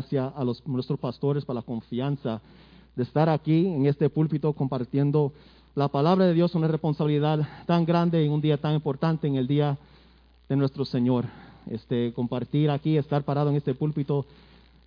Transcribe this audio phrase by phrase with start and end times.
[0.00, 2.40] gracias a los, nuestros pastores por la confianza
[2.96, 5.30] de estar aquí en este púlpito compartiendo
[5.74, 9.46] la palabra de Dios, una responsabilidad tan grande en un día tan importante, en el
[9.46, 9.76] día
[10.48, 11.26] de nuestro Señor.
[11.70, 14.24] Este, compartir aquí, estar parado en este púlpito,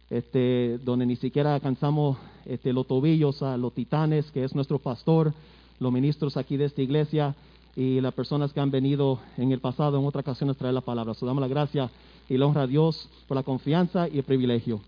[0.09, 5.31] este, donde ni siquiera alcanzamos este, los tobillos a los titanes, que es nuestro pastor,
[5.79, 7.35] los ministros aquí de esta iglesia
[7.75, 11.13] y las personas que han venido en el pasado en otras ocasiones traer la palabra.
[11.13, 11.89] So, damos la gracia
[12.29, 14.81] y la honra a Dios por la confianza y el privilegio.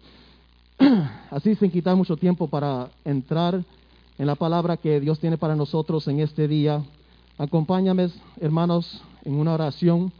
[1.31, 3.63] Así sin quitar mucho tiempo para entrar
[4.17, 6.83] en la palabra que Dios tiene para nosotros en este día.
[7.37, 8.09] Acompáñame,
[8.39, 10.11] hermanos, en una oración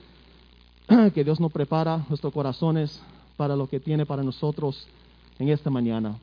[1.14, 3.02] que Dios nos prepara nuestros corazones
[3.38, 4.88] para lo que tiene para nosotros
[5.40, 6.18] en esta mañana.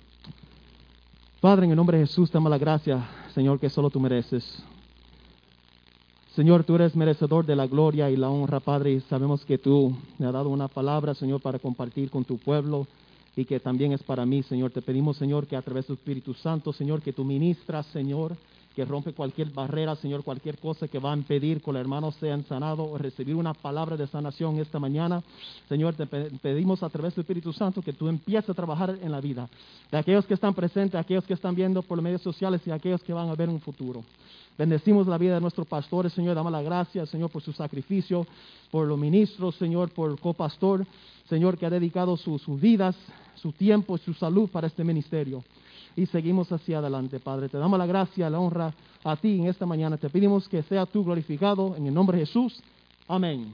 [1.40, 3.04] Padre, en el nombre de Jesús, te damos la gracia,
[3.34, 4.62] Señor, que solo tú mereces.
[6.34, 10.24] Señor, tú eres merecedor de la gloria y la honra, Padre, sabemos que tú me
[10.24, 12.86] has dado una palabra, Señor, para compartir con tu pueblo
[13.36, 14.70] y que también es para mí, Señor.
[14.70, 18.34] Te pedimos, Señor, que a través del Espíritu Santo, Señor, que tú ministras, Señor,
[18.74, 22.44] que rompe cualquier barrera, Señor, cualquier cosa que van a pedir con el hermano sean
[22.44, 25.22] sanados o recibir una palabra de sanación esta mañana.
[25.68, 29.20] Señor, te pedimos a través del Espíritu Santo que tú empieces a trabajar en la
[29.20, 29.48] vida
[29.90, 33.02] de aquellos que están presentes, aquellos que están viendo por los medios sociales y aquellos
[33.02, 34.02] que van a ver un futuro.
[34.56, 36.34] Bendecimos la vida de nuestros pastores, Señor.
[36.34, 38.26] Damos la gracia, Señor, por su sacrificio,
[38.70, 40.86] por los ministros, Señor, por el copastor,
[41.28, 42.96] Señor, que ha dedicado sus vidas,
[43.36, 45.42] su tiempo y su salud para este ministerio
[45.96, 47.48] y seguimos hacia adelante, Padre.
[47.48, 49.96] Te damos la gracia, la honra a ti en esta mañana.
[49.96, 52.62] Te pedimos que sea tú glorificado en el nombre de Jesús.
[53.08, 53.52] Amén.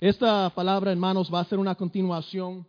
[0.00, 2.66] Esta palabra, hermanos, va a ser una continuación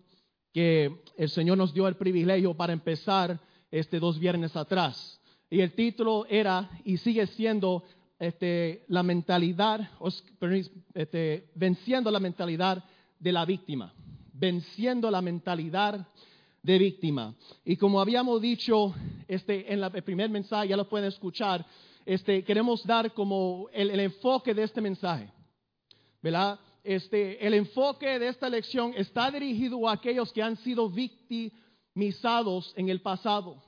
[0.54, 3.40] que el Señor nos dio el privilegio para empezar
[3.72, 5.20] este dos viernes atrás.
[5.50, 7.84] Y el título era y sigue siendo
[8.20, 9.90] este, la mentalidad,
[10.94, 12.84] este, venciendo la mentalidad
[13.20, 13.94] de la víctima,
[14.34, 16.08] venciendo la mentalidad
[16.62, 17.36] de víctima.
[17.64, 18.94] Y como habíamos dicho
[19.28, 21.66] este, en el primer mensaje, ya lo pueden escuchar,
[22.06, 25.32] este, queremos dar como el, enfoque de este mensaje.
[26.22, 26.60] ¿Verdad?
[26.84, 32.90] Este, el enfoque de esta lección está dirigido a aquellos que han sido victimizados en
[32.90, 33.62] el pasado.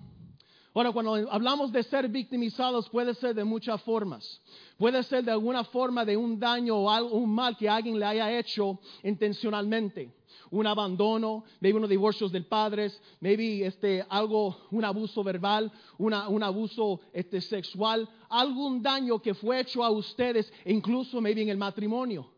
[0.74, 4.42] Ahora, cuando hablamos de ser victimizados, puede ser de muchas formas.
[4.78, 8.06] Puede ser de alguna forma de un daño o algo, un mal que alguien le
[8.06, 10.14] haya hecho intencionalmente
[10.52, 17.00] un abandono, maybe unos divorcios del padre, maybe este, algo, un abuso verbal, un abuso
[17.14, 22.30] este, sexual, algún daño que fue hecho a ustedes, incluso maybe en el matrimonio,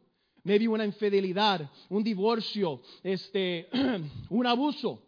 [0.44, 3.68] maybe una infidelidad, un divorcio, este,
[4.30, 5.02] un abuso.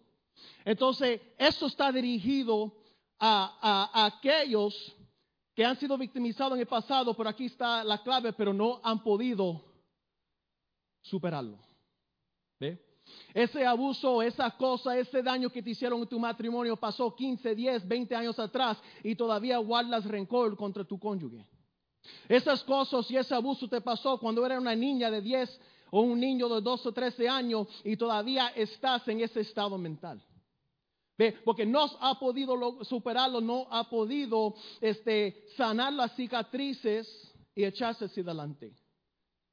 [0.63, 2.73] Entonces, eso está dirigido
[3.19, 4.73] a, aquellos
[5.55, 9.01] que han sido victimizados en el pasado, pero aquí está la clave, pero no han
[9.01, 9.63] podido
[11.01, 11.59] superarlo.
[12.59, 12.81] ¿Ve?
[13.33, 17.87] Ese abuso, esa cosa, ese daño que te hicieron en tu matrimonio pasó 15, 10,
[17.87, 21.45] 20 años atrás y todavía guardas rencor contra tu cónyuge.
[22.27, 25.61] Esas cosas y ese abuso te pasó cuando eras una niña de 10
[25.91, 30.21] o un niño de 12 o 13 años y todavía estás en ese estado mental.
[31.17, 31.31] ¿Ve?
[31.45, 38.23] Porque no ha podido superarlo, no ha podido este, sanar las cicatrices y echarse hacia
[38.23, 38.75] adelante.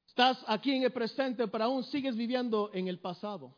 [0.09, 3.57] Estás aquí en el presente, pero aún sigues viviendo en el pasado.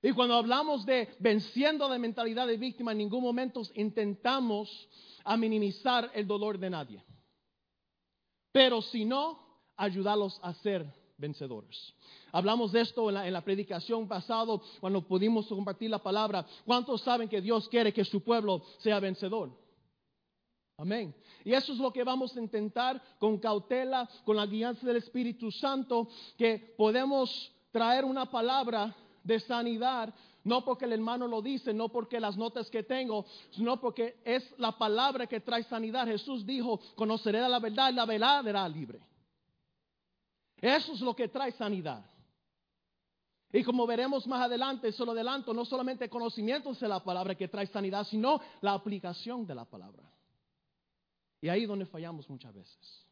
[0.00, 4.88] Y cuando hablamos de venciendo la mentalidad de víctima, en ningún momento intentamos
[5.38, 7.04] minimizar el dolor de nadie.
[8.52, 11.94] Pero si no, ayudarlos a ser vencedores.
[12.34, 16.44] Hablamos de esto en la, predicación pasado cuando pudimos compartir la palabra.
[16.66, 19.52] ¿Cuántos saben que Dios quiere que su pueblo sea vencedor?
[20.76, 21.14] Amén.
[21.44, 25.52] Y eso es lo que vamos a intentar con cautela, con la guianza del Espíritu
[25.52, 28.92] Santo, que podemos traer una palabra
[29.22, 30.12] de sanidad,
[30.42, 34.52] no porque el hermano lo dice, no porque las notas que tengo, sino porque es
[34.58, 36.08] la palabra que trae sanidad.
[36.08, 38.98] Jesús dijo, conoceré la verdad y la verdad será libre.
[40.60, 42.04] Eso es lo que trae sanidad.
[43.52, 47.66] Y como veremos más adelante, solo adelanto, no solamente conocimiento de la palabra que trae
[47.66, 50.02] sanidad, sino la aplicación de la palabra.
[51.40, 53.06] Y ahí es donde fallamos muchas veces.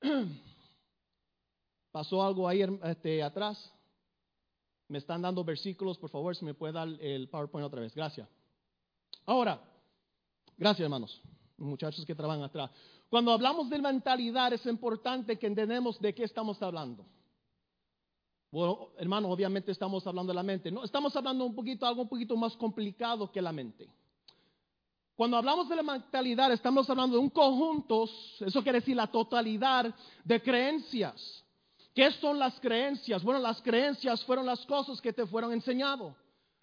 [1.90, 3.72] ¿Pasó algo ahí este, atrás?
[4.88, 7.94] Me están dando versículos, por favor, si me puede dar el PowerPoint otra vez.
[7.94, 8.28] Gracias.
[9.26, 9.60] Ahora,
[10.56, 11.20] gracias hermanos,
[11.56, 12.70] muchachos que trabajan atrás.
[13.10, 17.04] Cuando hablamos de mentalidad es importante que entendamos de qué estamos hablando.
[18.50, 20.70] Bueno, hermanos, obviamente estamos hablando de la mente.
[20.70, 23.86] No, estamos hablando un poquito, algo un poquito más complicado que la mente.
[25.14, 28.08] Cuando hablamos de la mentalidad, estamos hablando de un conjunto,
[28.40, 31.44] eso quiere decir la totalidad de creencias
[31.94, 33.22] ¿Qué son las creencias?
[33.22, 36.14] Bueno, las creencias fueron las cosas que te fueron enseñado.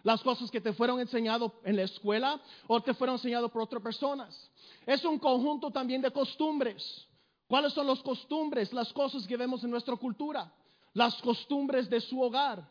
[0.02, 3.82] Las cosas que te fueron enseñado en la escuela o te fueron enseñado por otras
[3.82, 4.50] personas.
[4.86, 7.06] Es un conjunto también de costumbres.
[7.48, 8.72] ¿Cuáles son las costumbres?
[8.72, 10.52] Las cosas que vemos en nuestra cultura.
[10.92, 12.66] Las costumbres de su hogar.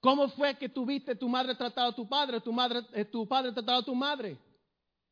[0.00, 3.52] ¿Cómo fue que tuviste tu madre trataba a tu padre, tu, madre, eh, tu padre
[3.52, 4.36] trataba a tu madre?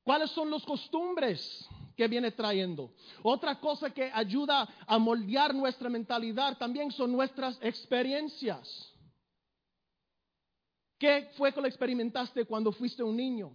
[0.05, 2.91] ¿Cuáles son las costumbres que viene trayendo?
[3.23, 8.92] Otra cosa que ayuda a moldear nuestra mentalidad también son nuestras experiencias.
[11.03, 13.51] ¿Qué fue que lo experimentaste cuando fuiste un niño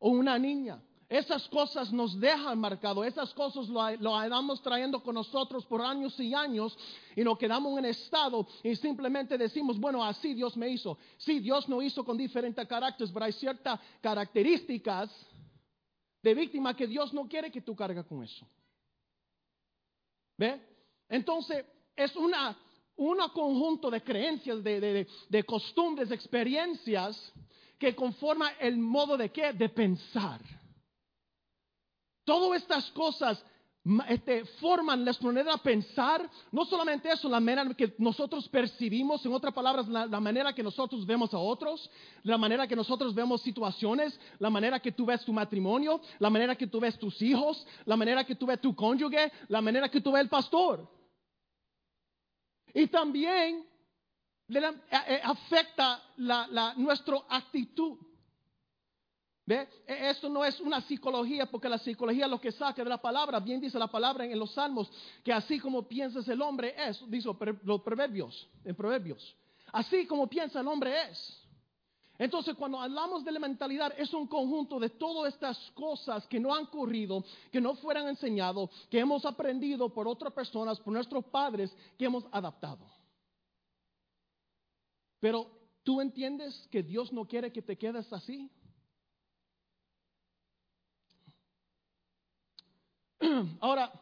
[0.00, 0.82] o una niña?
[1.08, 6.34] Esas cosas nos dejan marcado, esas cosas lo, lo trayendo con nosotros por años y
[6.34, 6.76] años
[7.14, 10.98] y nos quedamos en estado y simplemente decimos, bueno, así Dios me hizo.
[11.18, 15.08] Sí, Dios no hizo con diferentes caracteres, pero hay ciertas características
[16.20, 18.44] de víctima que Dios no quiere que tú cargas con eso.
[20.36, 20.60] ¿Ve?
[21.08, 21.64] Entonces,
[21.94, 22.58] es una,
[22.98, 27.32] un conjunto de creencias, de, de, de costumbres, de experiencias
[27.78, 29.52] que conforma el modo de qué?
[29.52, 30.40] De pensar.
[32.24, 33.42] Todas estas cosas
[34.08, 39.32] este, forman nuestra manera de pensar, no solamente eso, la manera que nosotros percibimos, en
[39.32, 41.88] otras palabras, la, manera que nosotros vemos a otros,
[42.22, 46.54] la manera que nosotros vemos situaciones, la manera que tú ves tu matrimonio, la manera
[46.56, 50.00] que tú ves tus hijos, la manera que tú ves tu cónyuge, la manera que
[50.00, 50.97] tú ves el pastor.
[52.74, 53.64] Y también
[54.48, 54.60] eh,
[54.90, 57.98] eh, afecta la, nuestra actitud.
[59.44, 59.68] ¿Ve?
[59.86, 63.40] E, esto no es una psicología, porque la psicología lo que saca de la palabra,
[63.40, 64.90] bien dice la palabra en los salmos,
[65.24, 67.28] que así como piensas el hombre es, dice
[67.64, 69.34] los proverbios, en proverbios,
[69.72, 71.47] así como piensa el hombre es.
[72.18, 76.52] Entonces, cuando hablamos de la mentalidad, es un conjunto de todas estas cosas que no
[76.52, 81.72] han ocurrido, que no fueran enseñado, que hemos aprendido por otras personas, por nuestros padres,
[81.96, 82.84] que hemos adaptado.
[85.20, 85.46] Pero,
[85.84, 88.50] ¿tú entiendes que Dios no quiere que te quedes así?
[93.60, 93.92] Ahora,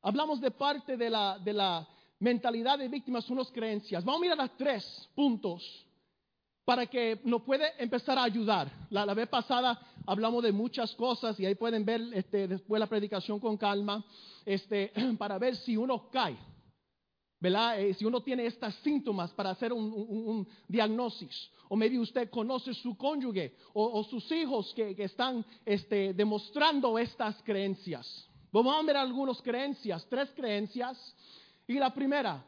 [0.00, 1.88] hablamos de parte de la, de la
[2.20, 4.04] mentalidad de víctimas, unas creencias.
[4.04, 5.87] Vamos a mirar los tres puntos
[6.68, 8.70] para que nos puede empezar a ayudar.
[8.90, 13.40] La, vez pasada hablamos de muchas cosas y ahí pueden ver este, después la predicación
[13.40, 14.04] con calma
[14.44, 16.36] este, para ver si uno cae.
[17.40, 17.80] ¿verdad?
[17.80, 21.32] Eh, si uno tiene estos síntomas para hacer un, diagnóstico,
[21.70, 28.28] o maybe usted conoce su cónyuge o, sus hijos que, están este, demostrando estas creencias.
[28.52, 30.98] Vamos a ver algunas creencias, tres creencias.
[31.66, 32.44] Y la primera,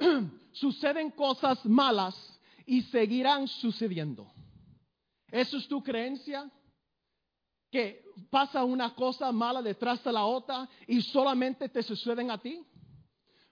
[0.50, 2.35] suceden cosas malas
[2.66, 4.30] y seguirán sucediendo.
[5.30, 6.50] ¿Eso es tu creencia?
[7.70, 12.60] Que pasa una cosa mala detrás de la otra y solamente te suceden a ti.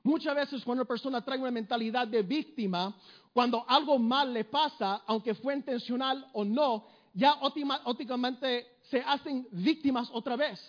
[0.02, 2.94] Muchas veces cuando una persona trae una mentalidad de víctima,
[3.32, 10.10] cuando algo mal le pasa, aunque fue intencional o no, ya óptimamente se hacen víctimas
[10.12, 10.60] otra vez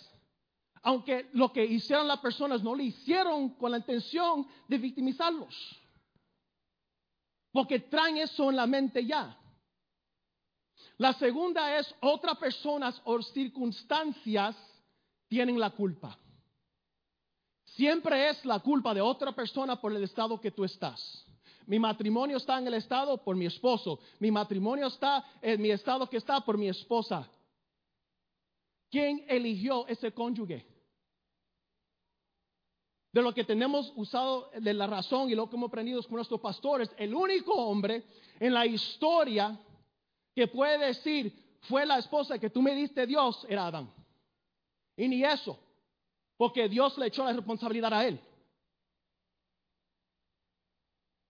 [0.86, 5.56] aunque lo que hicieron las personas no lo hicieron con la intención de victimizarlos.
[7.56, 9.34] Porque traen eso en la mente ya.
[10.98, 14.58] La segunda es otras personas o circunstancias
[15.30, 16.20] tienen la culpa.
[17.64, 21.26] Siempre es la culpa de otra persona por el estado que tú estás.
[21.66, 24.02] Mi matrimonio está en el estado por mi esposo.
[24.20, 27.26] Mi matrimonio está en mi estado que está por mi esposa.
[28.92, 30.75] ¿Quién eligió ese cónyuge?
[33.16, 36.42] De lo que tenemos usado de la razón y lo que hemos aprendido con nuestros
[36.42, 38.04] pastores, el único hombre
[38.42, 39.58] en la historia
[40.36, 43.90] que puede decir fue la esposa que tú me diste Dios era Adán.
[44.98, 45.58] Y ni eso,
[46.36, 48.20] porque Dios le echó la responsabilidad a él.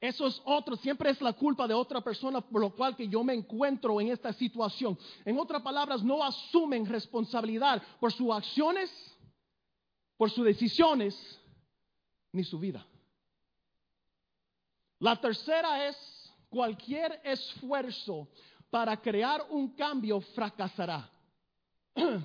[0.01, 3.23] Eso es otro, siempre es la culpa de otra persona por lo cual que yo
[3.23, 4.97] me encuentro en esta situación.
[5.23, 8.91] En otras palabras, no asumen responsabilidad por sus acciones,
[10.17, 11.15] por sus decisiones
[12.35, 12.85] ni su vida.
[14.99, 15.97] La tercera es,
[16.49, 18.27] cualquier esfuerzo
[18.69, 21.09] para crear un cambio fracasará.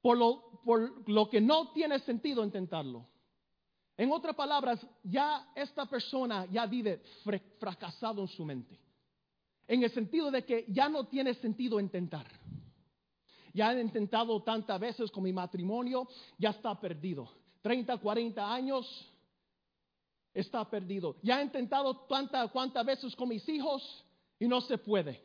[0.00, 3.08] Por lo, por lo que no tiene sentido intentarlo.
[3.96, 7.02] En otras palabras, ya esta persona ya vive
[7.58, 8.78] fracasado en su mente.
[9.66, 12.26] En el sentido de que ya no tiene sentido intentar.
[13.54, 16.06] Ya he intentado tantas veces con mi matrimonio,
[16.36, 17.30] ya está perdido.
[17.64, 19.10] 30, 40 años,
[20.34, 21.16] está perdido.
[21.22, 24.04] Ya he intentado tantas, cuantas veces con mis hijos
[24.38, 25.18] y no se puede.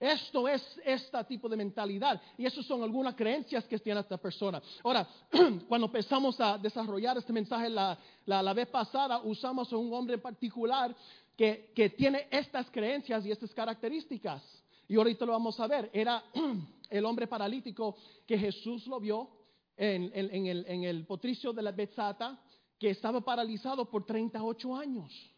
[0.00, 4.60] Esto es este tipo de mentalidad y eso son algunas creencias que tiene esta persona.
[4.82, 5.06] Ahora,
[5.68, 10.20] cuando empezamos a desarrollar este mensaje la, la, vez pasada, usamos a un hombre en
[10.20, 10.92] particular
[11.36, 14.42] que, que, tiene estas creencias y estas características.
[14.88, 15.88] Y ahorita lo vamos a ver.
[15.92, 16.24] Era
[16.90, 17.94] el hombre paralítico
[18.26, 19.39] que Jesús lo vio
[19.80, 22.38] en, el, en potricio de la Betzata,
[22.78, 25.32] que estaba paralizado por 38 años.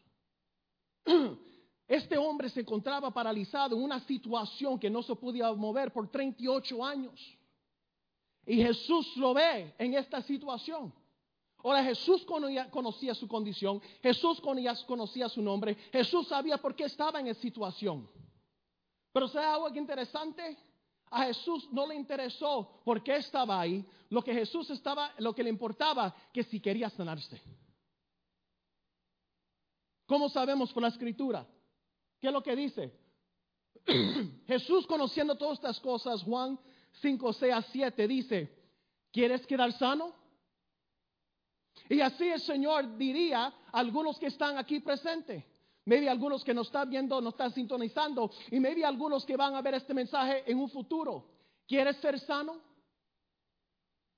[1.88, 6.84] Este hombre se encontraba paralizado en una situación que no se podía mover por 38
[6.84, 7.38] años.
[8.46, 10.92] Y Jesús lo ve en esta situación.
[11.58, 17.28] Ahora Jesús conocía su condición, Jesús conocía su nombre, Jesús sabía por qué estaba en
[17.28, 18.08] esa situación.
[19.12, 20.56] Pero ¿sabe algo interesante?
[21.14, 23.85] A Jesús no le interesó por qué estaba ahí.
[24.09, 27.40] Lo que Jesús estaba, lo que le importaba, que si quería sanarse.
[30.07, 31.47] ¿Cómo sabemos por la escritura?
[32.19, 32.99] ¿Qué es lo que dice?
[34.47, 36.59] Jesús conociendo todas estas cosas, Juan
[37.02, 38.59] 5, 6 a 7 dice,
[39.11, 40.14] ¿quieres quedar sano?
[41.90, 45.45] Y así el Señor diría a algunos que están aquí presentes.
[45.85, 48.31] Maybe algunos que nos están viendo, nos están sintonizando.
[48.51, 51.27] Y maybe algunos que van a ver este mensaje en un futuro.
[51.67, 52.61] ¿Quieres ser sano?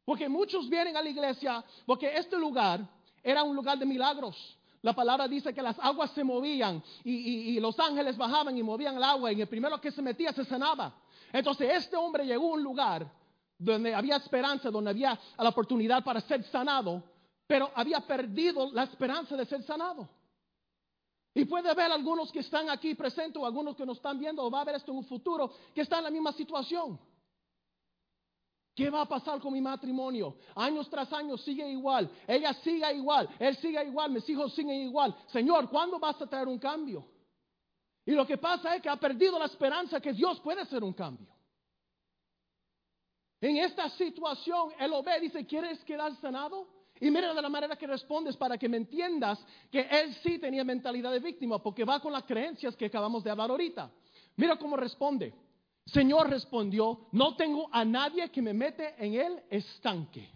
[0.04, 2.86] Porque muchos vienen a la iglesia porque este lugar
[3.22, 4.58] era un lugar de milagros.
[4.82, 9.02] La palabra dice que las aguas se movían y, los ángeles bajaban y movían el
[9.02, 10.94] agua y el primero que se metía se sanaba.
[11.32, 13.10] Entonces este hombre llegó a un lugar
[13.56, 17.02] donde había esperanza, donde había la oportunidad para ser sanado,
[17.46, 20.06] pero había perdido la esperanza de ser sanado.
[21.34, 24.50] Y puede haber algunos que están aquí presentes o algunos que nos están viendo o
[24.50, 26.98] va a ver esto en un futuro que están en la misma situación.
[28.74, 30.36] ¿Qué va a pasar con mi matrimonio?
[30.54, 32.10] Años tras años sigue igual.
[32.26, 33.28] Ella sigue igual.
[33.38, 34.12] Él sigue igual.
[34.12, 35.14] Mis hijos siguen igual.
[35.28, 37.04] Señor, ¿cuándo vas a traer un cambio?
[38.04, 40.92] Y lo que pasa es que ha perdido la esperanza que Dios puede hacer un
[40.92, 41.32] cambio.
[43.40, 46.66] En esta situación, lo ve, dice, ¿quieres quedar sanado?
[47.00, 50.64] Y mira de la manera que respondes para que me entiendas que él sí tenía
[50.64, 53.90] mentalidad de víctima, porque va con las creencias que acabamos de hablar ahorita.
[54.36, 55.34] Mira cómo responde.
[55.86, 60.30] Señor respondió, no tengo a nadie que me mete en el estanque.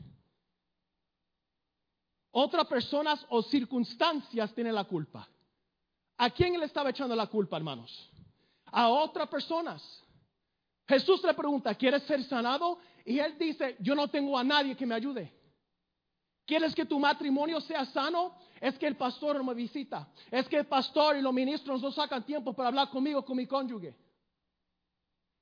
[2.33, 5.29] Otras personas o circunstancias tienen la culpa.
[6.19, 8.11] ¿A quién le estaba echando la culpa, hermanos?
[8.67, 9.83] A otras personas.
[10.87, 12.79] Jesús le pregunta, ¿quieres ser sanado?
[13.05, 15.38] Y él dice, yo no tengo a nadie que me ayude.
[16.49, 18.33] ¿Quieres que tu matrimonio sea sano?
[18.59, 20.09] Es que el pastor no me visita.
[20.31, 23.47] Es que el pastor y los ministros no sacan tiempo para hablar conmigo, con mi
[23.47, 23.95] cónyuge.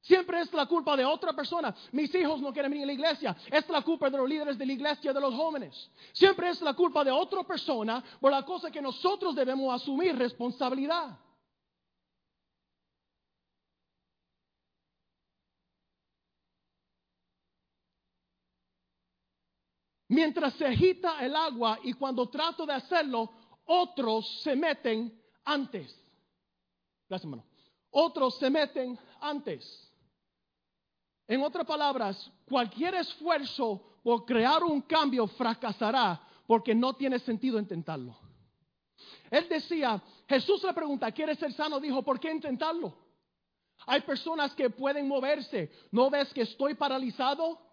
[0.01, 1.73] Siempre es la culpa de otra persona.
[1.93, 3.37] Mis hijos no quieren venir a la iglesia.
[3.53, 5.91] Es la culpa de los líderes de la iglesia, de los jóvenes.
[6.13, 11.17] Siempre es la culpa de otra persona por la cosa que nosotros debemos asumir responsabilidad.
[20.09, 23.31] Mientras se agita el agua y cuando trato de hacerlo,
[23.65, 25.95] otros se meten antes.
[27.09, 27.45] Gracias, hermano.
[27.91, 29.83] Otros se meten antes.
[31.27, 38.17] En otras palabras, cualquier esfuerzo por crear un cambio fracasará porque no tiene sentido intentarlo.
[39.31, 41.81] Él decía, Jesús le pregunta, ¿quieres ser sano?
[41.81, 42.97] Dijo, ¿por qué intentarlo?
[43.87, 45.71] Hay personas que pueden moverse.
[45.91, 47.66] ¿No ves que estoy paralizado?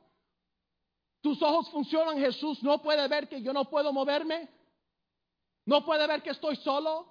[1.24, 2.62] Tus ojos funcionan, Jesús.
[2.62, 4.50] ¿No puede ver que yo no puedo moverme?
[5.66, 7.08] ¿No puede ver que estoy solo?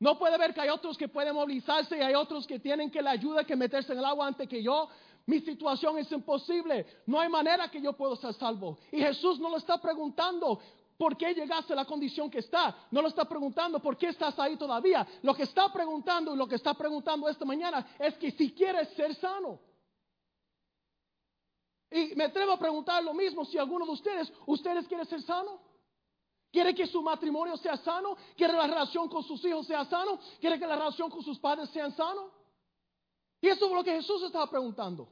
[0.00, 3.00] ¿No puede ver que hay otros que pueden movilizarse y hay otros que tienen que
[3.00, 4.88] le ayuda que meterse en el agua antes que yo?
[5.26, 8.78] mi situación es imposible, no hay manera que yo pueda ser salvo.
[8.90, 10.60] Y Jesús no lo está preguntando
[10.98, 14.38] por qué llegaste a la condición que está, no lo está preguntando por qué estás
[14.38, 15.06] ahí todavía.
[15.22, 18.88] Lo que está preguntando y lo que está preguntando esta mañana es que si quieres
[18.90, 19.60] ser sano.
[21.92, 25.60] Y me atrevo a preguntar lo mismo si alguno de ustedes, ustedes quieren ser sano.
[26.50, 28.16] ¿Quiere que su matrimonio sea sano?
[28.36, 30.18] ¿Quiere la relación con sus hijos sea sano?
[30.40, 32.30] ¿Quiere que la relación con sus padres sea sano?
[33.40, 35.08] Y eso es lo que Jesús estaba preguntando.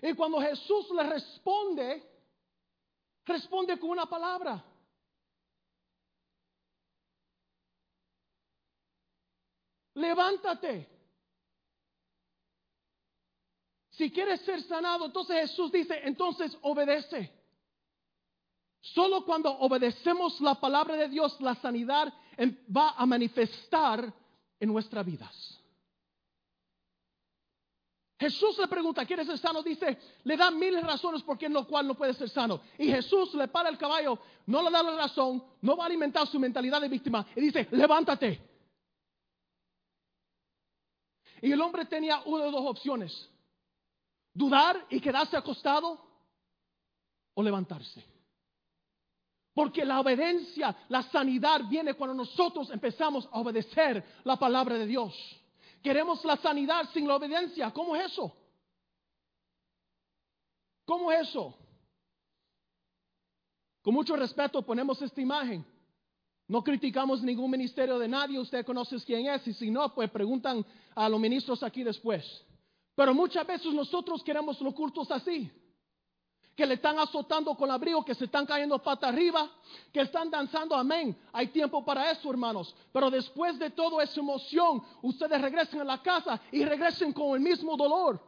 [0.00, 2.02] Y cuando Jesús le responde,
[3.24, 4.64] responde con una palabra.
[9.94, 10.91] Levántate.
[13.92, 17.30] Si quieres ser sanado, entonces Jesús dice, entonces obedece.
[18.80, 22.12] Solo cuando obedecemos la palabra de Dios, la sanidad
[22.74, 24.12] va a manifestar
[24.58, 25.58] en nuestras vidas.
[28.18, 29.62] Jesús le pregunta, ¿quieres ser sano?
[29.62, 32.60] Dice, le da mil razones por qué cual no puede ser sano.
[32.78, 36.26] Y Jesús le para el caballo, no le da la razón, no va a alimentar
[36.28, 37.26] su mentalidad de víctima.
[37.34, 38.40] Y dice, levántate.
[41.42, 43.28] Y el hombre tenía una de dos opciones.
[44.34, 46.00] Dudar y quedarse acostado
[47.34, 48.04] o levantarse.
[49.54, 55.14] Porque la obediencia, la sanidad viene cuando nosotros empezamos a obedecer la palabra de Dios.
[55.82, 57.70] Queremos la sanidad sin la obediencia.
[57.70, 58.34] ¿Cómo es eso?
[60.84, 61.54] ¿Cómo es eso?
[63.82, 65.64] Con mucho respeto ponemos esta imagen.
[66.48, 70.64] No criticamos ningún ministerio de nadie, usted conoce quién es y si no, pues preguntan
[70.94, 72.24] a los ministros aquí después.
[72.94, 75.50] Pero muchas veces nosotros queremos los cultos así
[76.54, 79.50] que le están azotando con abrigo, que se están cayendo pata arriba,
[79.92, 81.16] que están danzando, amén.
[81.32, 82.74] Hay tiempo para eso, hermanos.
[82.92, 87.40] Pero después de toda esa emoción, ustedes regresen a la casa y regresen con el
[87.40, 88.20] mismo dolor.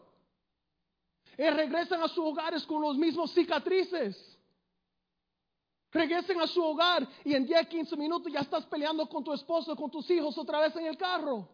[1.37, 4.39] Y regresan a sus hogares con los mismos cicatrices.
[5.91, 9.77] Regresen a su hogar y en 10, 15 minutos ya estás peleando con tu esposo,
[9.77, 11.49] con tus hijos otra vez en el carro.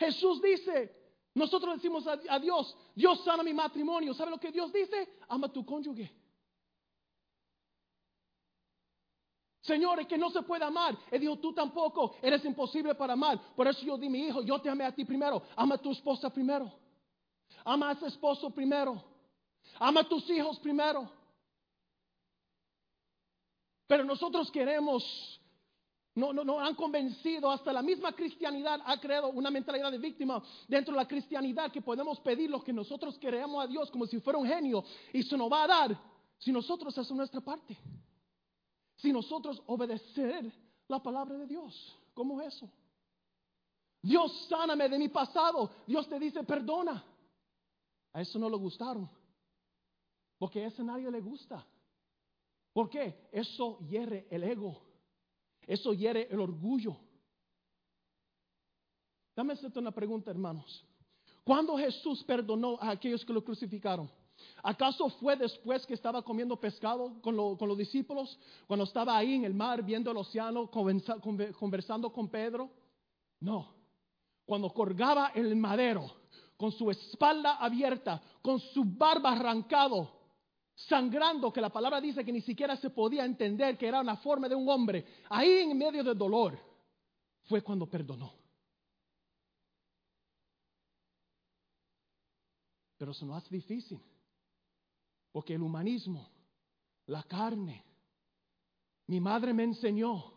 [0.00, 0.90] Jesús dice,
[1.34, 4.14] nosotros decimos a, Dios, Dios sana mi matrimonio.
[4.14, 5.16] ¿Sabe lo que Dios dice?
[5.28, 6.10] Ama tu cónyuge.
[9.60, 10.96] Señores, que no se puede amar.
[11.10, 13.38] Él dijo, tú tampoco, eres imposible para amar.
[13.54, 15.42] Por eso yo di mi hijo, yo te amé a ti primero.
[15.54, 16.72] Ama a tu esposa primero.
[17.62, 19.04] Ama a ese esposo primero.
[19.78, 21.10] Ama a tus hijos primero.
[23.86, 25.39] Pero nosotros queremos
[26.14, 30.42] no, no, no han convencido, hasta la misma cristianidad ha creado una mentalidad de víctima
[30.66, 34.18] dentro de la cristianidad que podemos pedir lo que nosotros queremos a Dios como si
[34.20, 36.00] fuera un genio y se nos va a dar
[36.38, 37.76] si nosotros hacemos nuestra parte.
[38.96, 40.52] Si nosotros obedecer
[40.88, 41.96] la palabra de Dios.
[42.12, 42.68] ¿Cómo es eso?
[44.02, 45.70] Dios sáname de mi pasado.
[45.86, 47.04] Dios te dice perdona.
[48.12, 49.08] A eso no le gustaron.
[50.38, 51.64] Porque a ese nadie le gusta.
[52.72, 53.28] ¿Por qué?
[53.30, 54.89] Eso hierre el ego.
[55.66, 56.96] Eso hiere el orgullo.
[59.34, 60.84] Dame una pregunta, hermanos.
[61.44, 64.10] ¿Cuándo Jesús perdonó a aquellos que lo crucificaron?
[64.62, 68.38] ¿Acaso fue después que estaba comiendo pescado con, los discípulos?
[68.66, 72.70] Cuando estaba ahí en el mar viendo el océano, conversando con Pedro?
[73.40, 73.74] No.
[74.44, 76.10] Cuando colgaba el madero,
[76.56, 80.19] con su espalda abierta, con su barba arrancado,
[80.88, 84.48] sangrando, que la palabra dice que ni siquiera se podía entender que era una forma
[84.48, 86.58] de un hombre, ahí en medio del dolor,
[87.44, 88.34] fue cuando perdonó.
[92.96, 94.00] Pero eso no hace difícil,
[95.32, 96.30] porque el humanismo,
[97.06, 97.84] la carne,
[99.06, 100.34] mi madre me enseñó,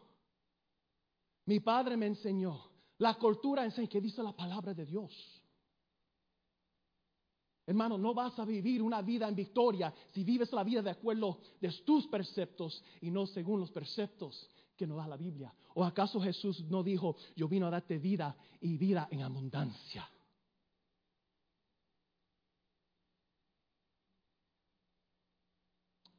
[1.46, 5.43] mi padre me enseñó, la cultura enseña que dice la palabra de Dios.
[7.66, 11.40] Hermano, no vas a vivir una vida en victoria si vives la vida de acuerdo
[11.62, 15.54] de tus preceptos y no según los preceptos que nos da la Biblia.
[15.76, 20.10] ¿O acaso Jesús no dijo, yo vino a darte vida y vida en abundancia?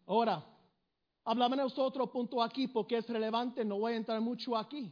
[0.06, 0.44] Ahora,
[1.24, 4.90] hablamos de otro punto aquí porque es relevante, no voy a entrar mucho aquí.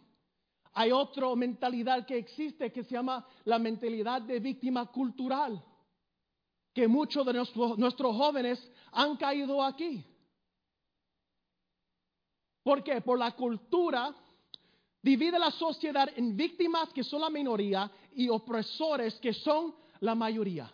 [0.75, 5.63] Hay otra mentalidad que existe que se llama la mentalidad de víctima cultural
[6.73, 10.05] que muchos de nuestros, jóvenes han caído aquí.
[12.63, 13.01] ¿Por qué?
[13.01, 14.15] Por la cultura
[15.03, 20.73] divide la sociedad en víctimas que son la minoría y opresores que son la mayoría.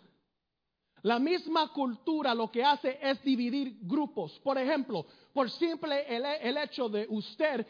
[1.01, 4.37] La misma cultura lo que hace es dividir grupos.
[4.39, 7.65] Por ejemplo, por simple el, hecho de usted,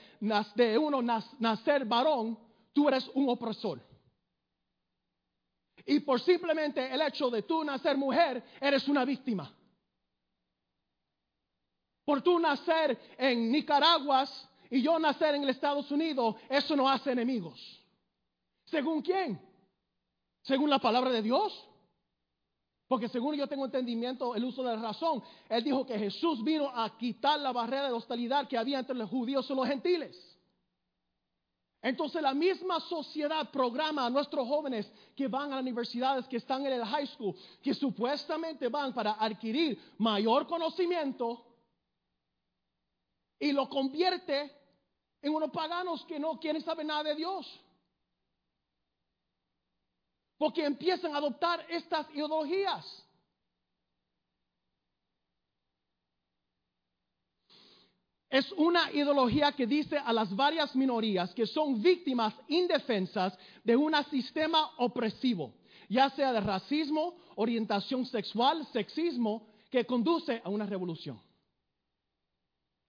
[0.55, 2.37] de uno nacer varón,
[2.73, 3.88] tú eres un opresor.
[5.89, 9.51] Y por simplemente el hecho de tú nacer mujer, eres una víctima.
[12.05, 14.23] Por tú nacer en Nicaragua
[14.69, 17.83] y yo nacer en Estados Unidos, eso no hace enemigos.
[18.65, 19.41] ¿Según quién?
[20.43, 21.67] ¿Según la palabra de Dios?
[22.87, 26.69] Porque según yo tengo entendimiento, el uso de la razón, él dijo que Jesús vino
[26.69, 30.28] a quitar la barrera de hostilidad que había entre los judíos y los gentiles.
[31.81, 36.65] Entonces la misma sociedad programa a nuestros jóvenes que van a las universidades, que están
[36.65, 41.45] en el high school, que supuestamente van para adquirir mayor conocimiento
[43.39, 44.51] y lo convierte
[45.21, 47.61] en unos paganos que no quieren saber nada de Dios.
[50.37, 53.05] Porque empiezan a adoptar estas ideologías.
[58.29, 63.93] Es una ideología que dice a las varias minorías que son víctimas indefensas de un
[64.11, 65.55] sistema opresivo,
[65.89, 71.19] ya sea de racismo, orientación sexual, sexismo, que conduce a una revolución.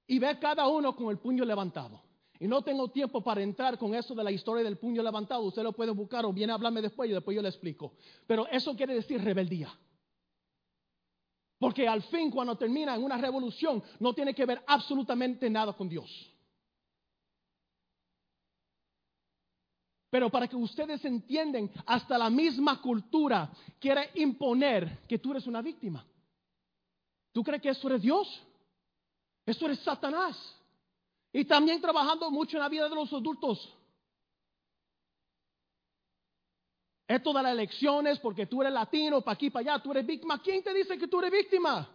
[0.07, 2.03] Y ve cada uno con el puño levantado.
[2.39, 5.43] Y no tengo tiempo para entrar con eso de la historia del puño levantado.
[5.43, 7.93] Usted lo puede buscar o viene a hablarme después y después yo le explico.
[8.27, 9.71] Pero eso quiere decir rebeldía.
[11.61, 15.91] Porque al fin cuando termina en una revolución no tiene que ver absolutamente nada con
[15.91, 16.11] Dios.
[20.09, 25.61] Pero para que ustedes entiendan, hasta la misma cultura quiere imponer que tú eres una
[25.61, 26.05] víctima.
[27.31, 28.43] ¿Tú crees que eso eres Dios?
[29.45, 30.37] Eso eres Satanás.
[31.31, 33.77] Y también trabajando mucho en la vida de los adultos.
[37.11, 40.41] Esto de las elecciones, porque tú eres latino, para aquí, para allá, tú eres víctima.
[40.41, 41.93] ¿Quién te dice que tú eres víctima?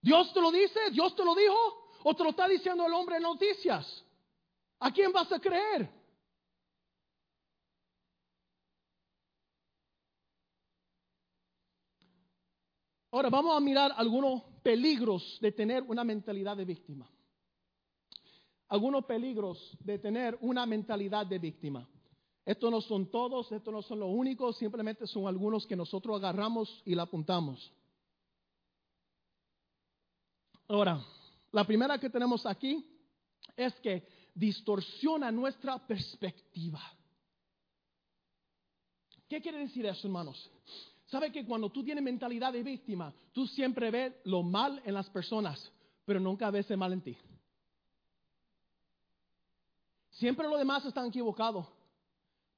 [0.00, 0.90] ¿Dios te lo dice?
[0.90, 1.92] ¿Dios te lo dijo?
[2.02, 4.04] ¿O te lo está diciendo el hombre en noticias?
[4.80, 5.88] ¿A quién vas a creer?
[13.12, 17.08] Ahora vamos a mirar algunos peligros de tener una mentalidad de víctima
[18.66, 21.88] algunos peligros de tener una mentalidad de víctima.
[22.44, 26.82] Estos no son todos, estos no son los únicos, simplemente son algunos que nosotros agarramos
[26.84, 27.72] y la apuntamos.
[30.68, 31.02] Ahora,
[31.52, 32.84] la primera que tenemos aquí
[33.56, 36.80] es que distorsiona nuestra perspectiva.
[39.28, 40.50] ¿Qué quiere decir eso, hermanos?
[41.06, 45.08] ¿Sabe que cuando tú tienes mentalidad de víctima, tú siempre ves lo mal en las
[45.10, 45.72] personas,
[46.04, 47.16] pero nunca ves el mal en ti?
[50.10, 51.66] Siempre los demás están equivocados.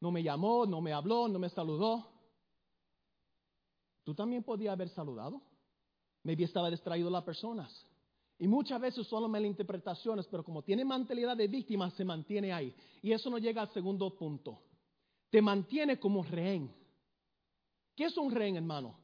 [0.07, 2.07] No me llamó, no me habló, no me saludó.
[4.05, 5.43] Tú también podías haber saludado.
[6.23, 7.85] Maybe estaba distraído las personas.
[8.39, 12.73] Y muchas veces son malinterpretaciones, pero como tiene mentalidad de víctima, se mantiene ahí.
[13.03, 14.61] Y eso nos llega al segundo punto.
[15.29, 16.73] Te mantiene como rehén.
[17.97, 18.95] ¿Qué es un rehén, hermano?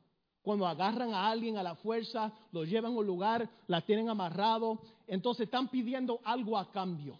[0.40, 4.78] Cuando agarran a alguien a la fuerza, lo llevan a un lugar, la tienen amarrado,
[5.08, 7.18] entonces están pidiendo algo a cambio.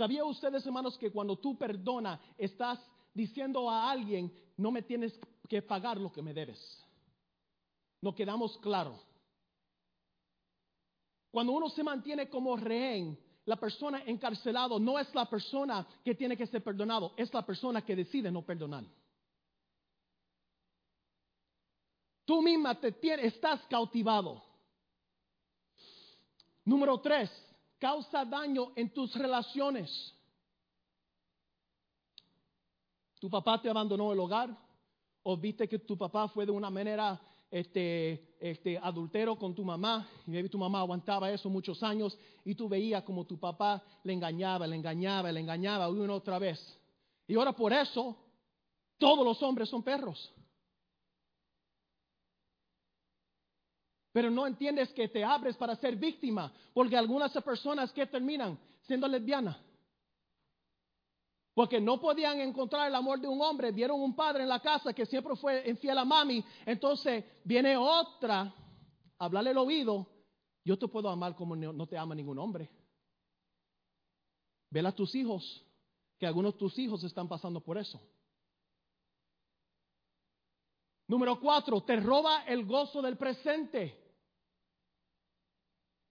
[0.00, 2.78] ¿Sabía ustedes, hermanos, que cuando tú perdonas, estás
[3.12, 5.12] diciendo a alguien, no me tienes
[5.46, 6.58] que pagar lo que me debes?
[8.00, 8.98] Nos quedamos claro.
[11.30, 16.34] Cuando uno se mantiene como rehén, la persona encarcelado no es la persona que tiene
[16.34, 18.84] que ser perdonado, es la persona que decide no perdonar.
[22.24, 24.42] Tú misma estás cautivado.
[26.64, 27.30] Número tres,
[27.80, 30.14] causa daño en tus relaciones.
[33.18, 34.56] Tu papá te abandonó el hogar
[35.22, 40.08] o viste que tu papá fue de una manera este, este adultero con tu mamá
[40.26, 44.66] y tu mamá aguantaba eso muchos años y tú veías como tu papá le engañaba,
[44.66, 46.78] le engañaba, le engañaba una otra vez.
[47.26, 48.16] Y ahora por eso
[48.98, 50.32] todos los hombres son perros.
[54.12, 59.06] Pero no entiendes que te abres para ser víctima, porque algunas personas que terminan siendo
[59.06, 59.56] lesbianas,
[61.54, 64.92] porque no podían encontrar el amor de un hombre, vieron un padre en la casa
[64.92, 68.52] que siempre fue infiel a mami, entonces viene otra,
[69.18, 70.06] hablarle el oído,
[70.64, 72.70] yo te puedo amar como no te ama ningún hombre.
[74.70, 75.64] Vela a tus hijos,
[76.18, 78.00] que algunos de tus hijos están pasando por eso.
[81.08, 83.99] Número cuatro, te roba el gozo del presente.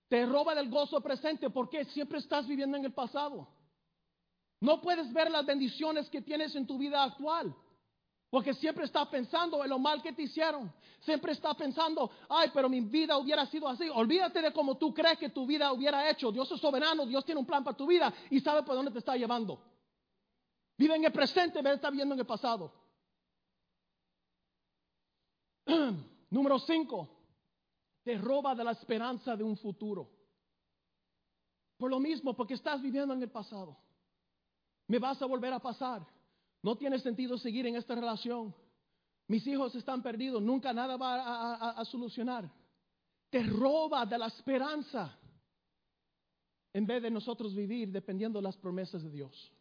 [0.09, 3.47] Te roba del gozo presente porque siempre estás viviendo en el pasado.
[4.59, 7.55] No puedes ver las bendiciones que tienes en tu vida actual.
[8.29, 10.71] Porque siempre estás pensando en lo mal que te hicieron.
[11.01, 13.87] Siempre estás pensando, ay, pero mi vida hubiera sido así.
[13.89, 16.31] Olvídate de cómo tú crees que tu vida hubiera hecho.
[16.31, 18.99] Dios es soberano, Dios tiene un plan para tu vida y sabe por dónde te
[18.99, 19.59] está llevando.
[20.77, 22.71] Vive en el presente, ve, está viviendo en el pasado.
[26.29, 27.18] Número 5.
[28.09, 30.09] Te roba de la esperanza de un futuro.
[31.77, 33.77] Por lo mismo, porque estás viviendo en el pasado.
[34.87, 36.03] Me vas a volver a pasar.
[36.63, 38.55] No tiene sentido seguir en esta relación.
[39.27, 40.41] Mis hijos están perdidos.
[40.41, 42.51] Nunca nada va a, solucionar.
[43.29, 45.15] Te roba de la esperanza.
[46.73, 49.53] En vez de nosotros vivir dependiendo de las promesas de Dios.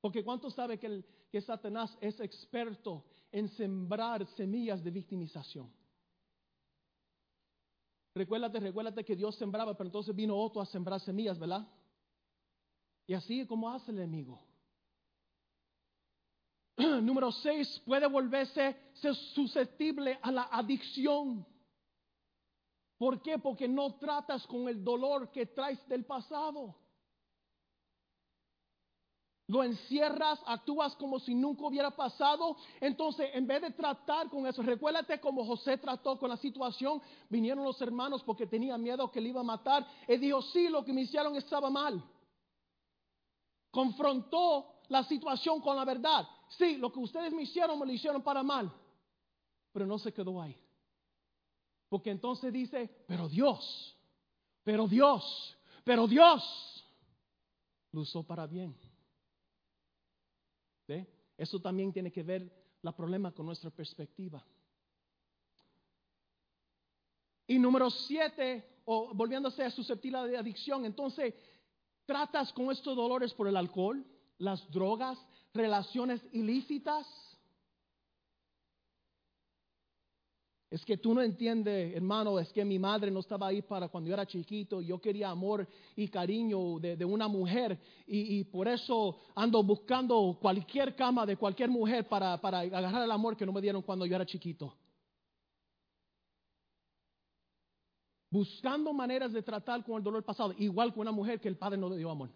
[0.00, 5.81] Porque ¿cuánto sabe que, que Satanás es experto en sembrar semillas de victimización.
[8.14, 11.66] Recuérdate, recuérdate que Dios sembraba, pero entonces vino otro a sembrar semillas, ¿verdad?
[13.06, 14.40] Y así es como hace el enemigo.
[16.76, 18.76] Número seis, puede volverse
[19.34, 21.46] susceptible a la adicción.
[22.98, 23.38] ¿Por qué?
[23.38, 26.81] Porque no tratas con el dolor que traes del pasado.
[29.48, 32.56] Lo encierras, actúas como si nunca hubiera pasado.
[32.80, 37.02] Entonces, en vez de tratar con eso, recuérdate como José trató con la situación.
[37.28, 39.86] Vinieron los hermanos porque tenía miedo que le iba a matar.
[40.06, 42.02] Él dijo, sí, lo que me hicieron estaba mal.
[43.70, 46.26] Confrontó la situación con la verdad.
[46.56, 48.72] Sí, lo que ustedes me hicieron me lo hicieron para mal.
[49.72, 50.56] Pero no se quedó ahí.
[51.88, 53.98] Porque entonces dice, pero Dios,
[54.62, 56.86] pero Dios, pero Dios
[57.90, 58.74] lo usó para bien.
[61.36, 62.50] Eso también tiene que ver
[62.82, 64.44] la problema con nuestra perspectiva.
[67.46, 71.34] Y número siete, o volviéndose a susceptible de adicción, entonces
[72.04, 74.04] tratas con estos dolores por el alcohol,
[74.38, 75.18] las drogas,
[75.52, 77.06] relaciones ilícitas.
[80.72, 84.08] Es que tú no entiendes, hermano, es que mi madre no estaba ahí para cuando
[84.08, 84.80] yo era chiquito.
[84.80, 91.26] Yo quería amor y cariño de, una mujer y, por eso ando buscando cualquier cama
[91.26, 94.74] de cualquier mujer para, agarrar el amor que no me dieron cuando yo era chiquito.
[98.30, 101.76] Buscando maneras de tratar con el dolor pasado, igual que una mujer que el padre
[101.76, 102.30] no le dio amor.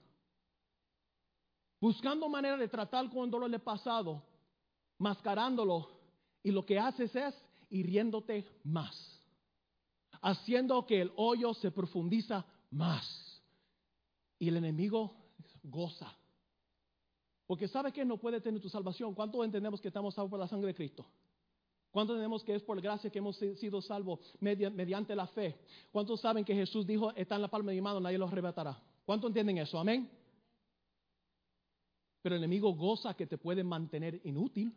[1.81, 4.23] Buscando maneras de tratar con el dolor del pasado,
[4.99, 5.89] mascarándolo,
[6.43, 7.35] y lo que haces es
[7.69, 9.23] hiriéndote más,
[10.23, 13.23] haciendo que el hoyo se profundiza más.
[14.39, 15.17] Y el enemigo
[15.63, 16.15] goza.
[17.47, 19.15] Porque sabe que no puede tener tu salvación.
[19.15, 21.07] ¿Cuánto entendemos que estamos salvos por la sangre de Cristo?
[21.91, 25.59] ¿Cuánto entendemos que es por gracia que hemos sido salvos mediante la fe?
[25.91, 28.79] ¿Cuántos saben que Jesús dijo, está en la palma de mi mano, nadie los arrebatará?
[29.05, 29.79] ¿Cuánto entienden eso?
[29.79, 30.11] Amén.
[32.21, 34.75] Pero el enemigo goza que te puede mantener inútil.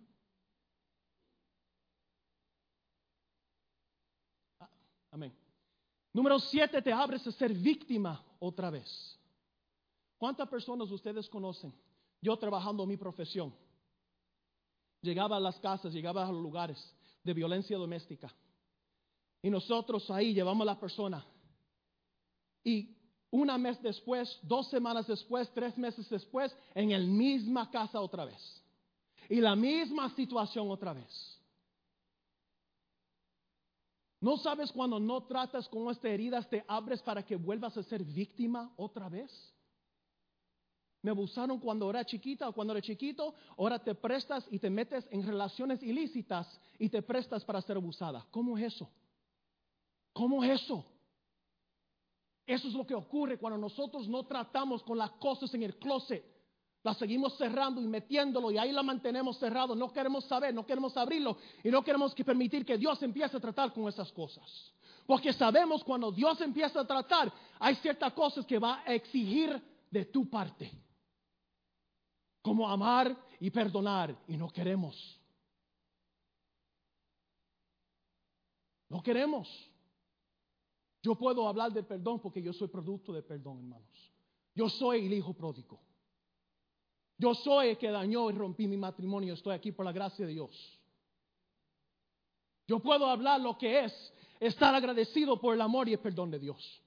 [6.13, 9.19] Número siete, te abres a ser víctima otra vez.
[10.17, 11.73] ¿Cuántas personas ustedes conocen?
[12.21, 13.53] Yo trabajando en mi profesión.
[15.01, 16.77] Llegaba a las casas, llegaba a los lugares
[17.23, 18.34] de violencia doméstica.
[19.41, 21.25] Y nosotros ahí llevamos a la persona.
[22.63, 22.97] Y
[23.32, 28.63] una mes después, dos semanas después, tres meses después, en la misma casa otra vez.
[29.29, 31.38] Y la misma situación otra vez.
[34.21, 38.03] ¿No sabes cuando no tratas con estas heridas te abres para que vuelvas a ser
[38.03, 39.32] víctima otra vez?
[41.01, 45.08] Me abusaron cuando era chiquita o cuando era chiquito, ahora te prestas y te metes
[45.12, 48.25] en relaciones ilícitas y te prestas para ser abusada.
[48.32, 48.89] ¿Cómo es eso?
[50.12, 50.86] ¿Cómo es eso?
[52.45, 56.38] Eso es lo que ocurre cuando nosotros no tratamos con las cosas en el closet
[56.83, 59.75] la seguimos cerrando y metiéndolo y ahí la mantenemos cerrado.
[59.75, 63.39] No queremos saber, no queremos abrirlo y no queremos que permitir que Dios empiece a
[63.39, 64.73] tratar con esas cosas.
[65.05, 69.61] Porque sabemos cuando Dios empieza a tratar, hay ciertas cosas que va a exigir
[69.91, 70.71] de tu parte.
[72.41, 75.19] Como amar y perdonar y no queremos.
[78.87, 79.49] No queremos.
[81.01, 84.11] Yo puedo hablar de perdón porque yo soy producto de perdón, hermanos.
[84.55, 85.88] Yo soy el hijo pródigo.
[87.19, 89.34] Yo soy el que dañó y rompí mi matrimonio.
[89.34, 90.79] Estoy aquí por la gracia de Dios.
[92.65, 96.39] Yo puedo hablar lo que es estar agradecido por el amor y el perdón de
[96.39, 96.82] Dios.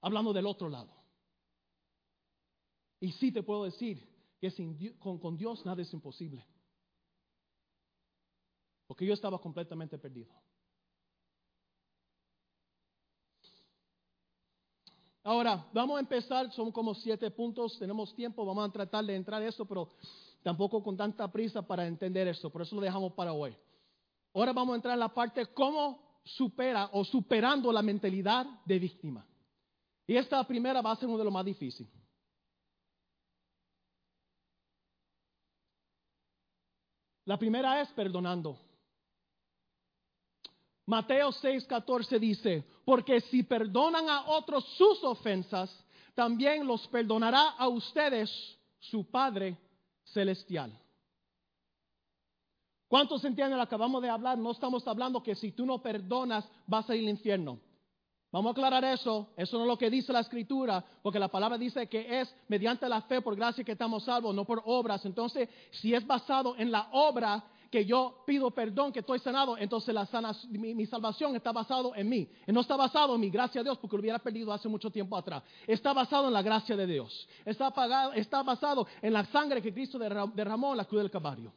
[0.00, 0.90] Hablando del otro lado.
[3.00, 4.08] Y sí te puedo decir
[4.40, 4.50] que
[4.98, 6.42] con, con Dios nada es imposible.
[8.86, 10.32] Porque yo estaba completamente perdido.
[15.26, 19.40] Ahora, vamos a empezar, son como siete puntos, tenemos tiempo, vamos a tratar de entrar
[19.40, 19.88] en eso, pero
[20.42, 23.56] tampoco con tanta prisa para entender eso, por eso lo dejamos para hoy.
[24.34, 29.26] Ahora vamos a entrar en la parte cómo supera o superando la mentalidad de víctima.
[30.06, 31.90] Y esta primera va a ser uno de los más difíciles.
[37.24, 38.58] La primera es perdonando.
[40.86, 45.70] Mateo 6:14 dice, porque si perdonan a otros sus ofensas,
[46.14, 48.30] también los perdonará a ustedes
[48.78, 49.56] su Padre
[50.04, 50.78] Celestial.
[52.86, 54.38] ¿Cuántos entienden lo que acabamos de hablar?
[54.38, 57.58] No estamos hablando que si tú no perdonas vas a ir al infierno.
[58.30, 59.30] Vamos a aclarar eso.
[59.36, 62.88] Eso no es lo que dice la escritura, porque la palabra dice que es mediante
[62.88, 65.04] la fe por gracia que estamos salvos, no por obras.
[65.06, 67.42] Entonces, si es basado en la obra,
[67.74, 69.92] que yo pido perdón, que estoy sanado, entonces
[70.48, 72.28] mi, salvación está basado en mí.
[72.46, 75.16] No está basado en mi gracia a Dios, porque lo hubiera perdido hace mucho tiempo
[75.16, 75.42] atrás.
[75.66, 77.28] Está basado en la gracia de Dios.
[77.44, 77.70] Está,
[78.44, 81.52] basado en la sangre que Cristo derramó en la cruz del Calvario.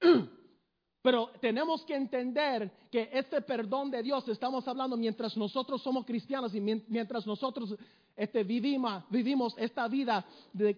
[1.02, 6.54] Pero tenemos que entender que este perdón de Dios, estamos hablando mientras nosotros somos cristianos
[6.54, 7.76] y mientras nosotros
[8.16, 10.24] este, vivimos, esta vida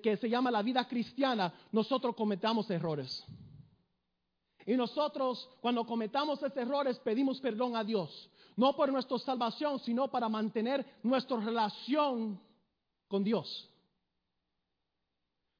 [0.02, 3.24] que se llama la vida cristiana, nosotros cometamos errores.
[4.66, 8.28] Y nosotros, cuando cometamos estos errores, pedimos perdón a Dios.
[8.56, 12.40] No por nuestra salvación, sino para mantener nuestra relación
[13.06, 13.70] con Dios.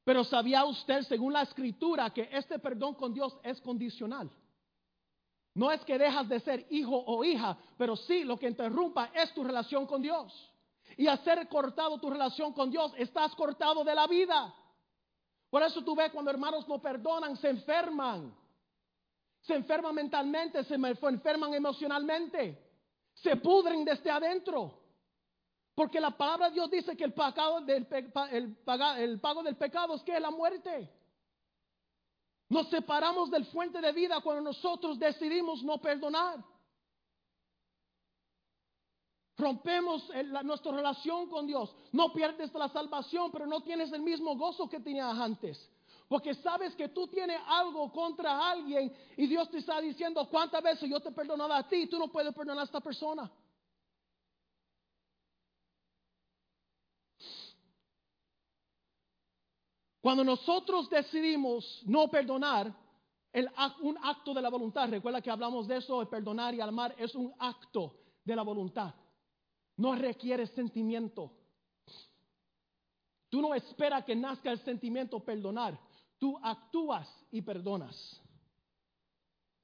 [0.02, 4.28] Pero ¿sabía usted, según la escritura, que este perdón con Dios es condicional?
[5.54, 9.32] No es que dejas de ser hijo o hija, pero sí lo que interrumpa es
[9.32, 10.32] tu relación con Dios.
[10.96, 14.54] Y al ser cortado tu relación con Dios, estás cortado de la vida.
[15.48, 18.34] Por eso tú ves cuando hermanos no perdonan, se enferman.
[19.46, 22.58] Se enferman mentalmente, se enferman emocionalmente.
[23.14, 24.82] Se pudren desde adentro.
[25.72, 27.14] Porque la palabra de Dios dice que el,
[27.64, 27.86] del,
[28.32, 28.56] el,
[28.98, 30.90] el pago del pecado es que es la muerte.
[32.48, 36.42] Nos separamos del fuente de vida cuando nosotros decidimos no perdonar.
[39.36, 40.10] Rompemos
[40.42, 41.72] nuestra relación con Dios.
[41.92, 45.70] No pierdes la salvación, pero no tienes el mismo gozo que tenías antes.
[46.08, 50.88] Porque sabes que tú tienes algo contra alguien y Dios te está diciendo cuántas veces
[50.88, 53.30] yo te he perdonado a ti y tú no puedes perdonar a esta persona.
[60.00, 62.72] Cuando nosotros decidimos no perdonar,
[63.32, 66.94] el, un acto de la voluntad, recuerda que hablamos de eso, de perdonar y amar,
[66.96, 68.94] es un acto de la voluntad.
[69.76, 71.32] No requiere sentimiento.
[73.28, 75.85] Tú no esperas que nazca el sentimiento perdonar.
[76.18, 78.20] Tú actúas y perdonas.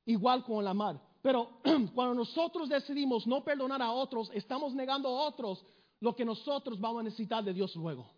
[0.05, 1.01] Igual con el amar.
[1.23, 1.61] Pero
[1.95, 5.65] cuando nosotros decidimos no perdonar a otros, estamos negando a otros
[6.01, 8.11] lo que nosotros vamos a necesitar de Dios luego.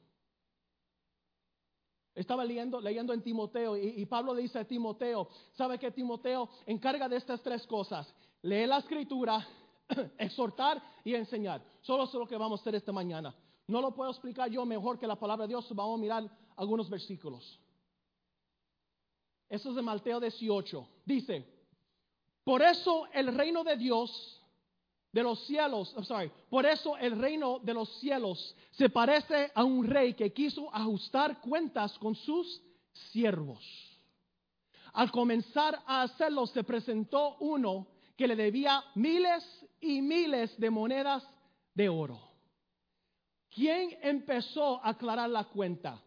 [2.14, 7.08] Estaba leyendo, leyendo en Timoteo y, Pablo le dice a Timoteo, ¿sabe que Timoteo encarga
[7.08, 8.12] de estas tres cosas?
[8.42, 9.46] Lee la escritura,
[10.18, 11.60] exhortar y enseñar.
[11.82, 13.34] Solo es lo que vamos a hacer esta mañana.
[13.66, 15.66] No lo puedo explicar yo mejor que la palabra de Dios.
[15.74, 17.58] Vamos a mirar algunos versículos.
[19.48, 20.88] Eso es de Mateo 18.
[21.04, 21.44] Dice,
[22.44, 24.40] por eso el reino de Dios
[25.12, 29.86] de los cielos, sorry, por eso el reino de los cielos se parece a un
[29.86, 32.60] rey que quiso ajustar cuentas con sus
[33.12, 33.62] siervos.
[34.92, 39.44] Al comenzar a hacerlo, se presentó uno que le debía miles
[39.80, 41.24] y miles de monedas
[41.74, 42.20] de oro.
[43.50, 46.02] ¿Quién empezó a aclarar la cuenta?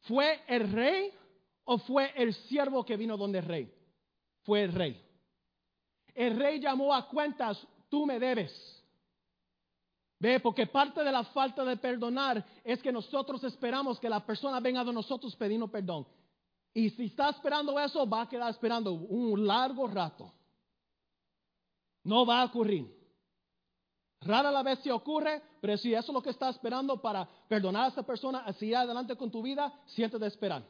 [0.00, 1.12] ¿Fue el rey
[1.64, 3.74] o fue el siervo que vino donde el rey?
[4.42, 5.00] Fue el rey.
[6.14, 8.52] El rey llamó a cuentas tú me debes.
[10.18, 14.60] Ve, porque parte de la falta de perdonar es que nosotros esperamos que la persona
[14.60, 16.06] venga de nosotros pidiendo perdón.
[16.74, 20.32] Y si está esperando eso, va a quedar esperando un largo rato.
[22.04, 23.00] No va a ocurrir.
[24.20, 27.84] Rara la vez se ocurre, pero si eso es lo que está esperando para perdonar
[27.84, 30.62] a esa persona, así adelante con tu vida, siéntate de esperar.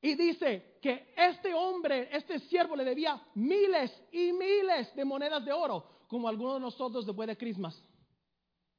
[0.00, 5.52] Y dice que este hombre, este siervo le debía miles y miles de monedas de
[5.52, 7.80] oro, como algunos de nosotros después de Christmas,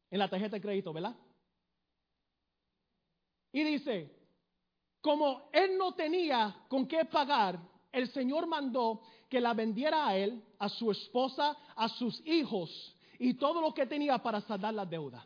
[0.10, 1.16] en la tarjeta de crédito, ¿verdad?
[3.52, 4.16] Y dice,
[5.02, 7.60] como él no tenía con qué pagar,
[7.92, 13.34] el Señor mandó que la vendiera a él, a su esposa, a sus hijos y
[13.34, 15.26] todo lo que tenía para saldar la deuda.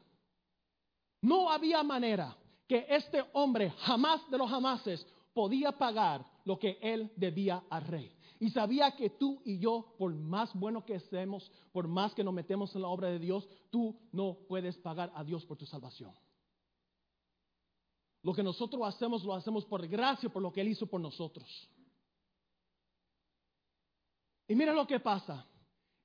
[1.22, 2.36] No había manera
[2.68, 8.16] que este hombre, jamás de los jamases, podía pagar lo que él debía al rey.
[8.40, 12.34] Y sabía que tú y yo, por más bueno que seamos, por más que nos
[12.34, 16.14] metemos en la obra de Dios, tú no puedes pagar a Dios por tu salvación.
[18.22, 21.70] Lo que nosotros hacemos, lo hacemos por gracia, por lo que Él hizo por nosotros.
[24.48, 25.46] Y mira lo que pasa.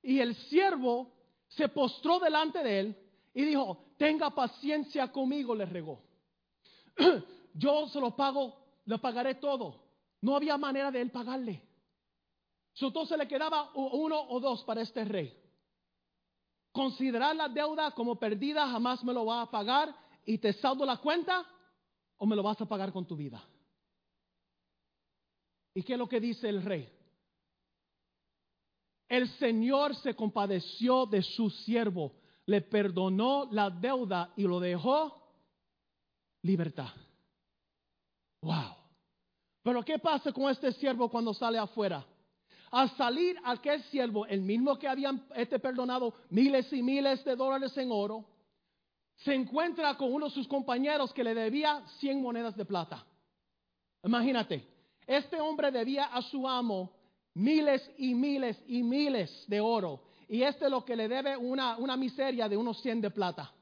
[0.01, 1.11] Y el siervo
[1.49, 2.97] se postró delante de él
[3.33, 6.01] y dijo, tenga paciencia conmigo, le regó.
[7.53, 8.58] Yo se lo pago
[8.89, 9.75] le pagaré todo.
[10.21, 11.61] No había manera de él pagarle.
[12.75, 15.37] Entonces le quedaba uno o dos para este rey.
[16.71, 20.97] Considerar la deuda como perdida, jamás me lo va a pagar y te saldo la
[20.97, 21.45] cuenta
[22.17, 23.43] o me lo vas a pagar con tu vida.
[25.75, 26.89] ¿Y qué es lo que dice el rey?
[29.07, 32.13] El Señor se compadeció de su siervo,
[32.45, 35.15] le perdonó la deuda y lo dejó
[36.41, 36.93] libertad.
[38.41, 38.78] Wow.
[39.69, 42.03] Pero ¿qué pasa con este siervo cuando sale afuera?
[42.71, 47.77] Al salir aquel siervo, el mismo que habían este perdonado miles y miles de dólares
[47.77, 48.25] en oro,
[49.17, 53.05] se encuentra con uno de sus compañeros que le debía 100 monedas de plata.
[54.03, 54.67] Imagínate,
[55.05, 56.91] Este hombre debía a su amo
[57.35, 60.01] miles y miles y miles de oro.
[60.27, 63.53] Y este es lo que le debe una, una miseria de unos 100 de plata.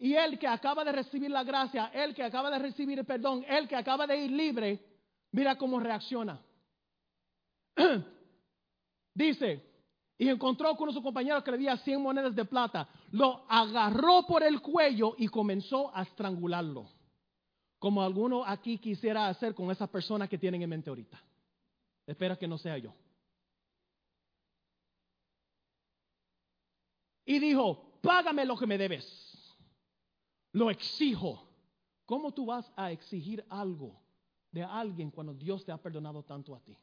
[0.00, 3.44] Y él que acaba de recibir la gracia, él que acaba de recibir el perdón,
[3.46, 4.82] él que acaba de ir libre,
[5.30, 6.40] mira cómo reacciona.
[9.14, 9.62] Dice,
[10.16, 14.42] y encontró con su compañero que le día 100 monedas de plata, lo agarró por
[14.42, 16.88] el cuello y comenzó a estrangularlo.
[17.78, 21.22] Como alguno aquí quisiera hacer con esa persona que tienen en mente ahorita.
[22.06, 22.94] Espera que no sea yo.
[27.26, 29.29] Y dijo, págame lo que me debes.
[30.52, 31.46] Lo exijo.
[32.06, 34.00] ¿Cómo tú vas a exigir algo
[34.50, 36.76] de alguien cuando Dios te ha perdonado tanto a ti?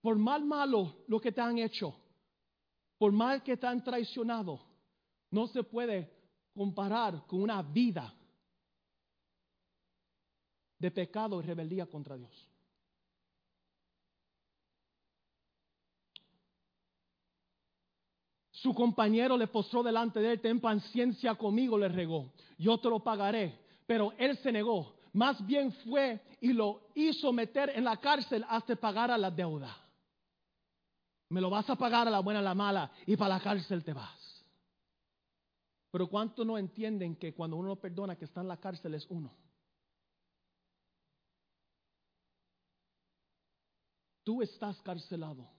[0.00, 1.94] Por mal malo lo que te han hecho,
[2.98, 4.60] por mal que te han traicionado,
[5.30, 6.10] no se puede
[6.54, 8.14] comparar con una vida
[10.78, 12.47] de pecado y rebeldía contra Dios.
[18.62, 22.98] Su compañero le postró delante de él, ten paciencia conmigo, le regó, yo te lo
[23.00, 23.56] pagaré.
[23.86, 28.74] Pero él se negó, más bien fue y lo hizo meter en la cárcel hasta
[28.74, 29.76] pagar a la deuda.
[31.30, 33.84] Me lo vas a pagar a la buena, a la mala, y para la cárcel
[33.84, 34.44] te vas.
[35.92, 39.32] Pero ¿cuántos no entienden que cuando uno perdona que está en la cárcel es uno?
[44.24, 45.57] Tú estás carcelado.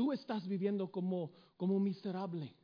[0.00, 2.56] Tú estás viviendo como, como un miserable.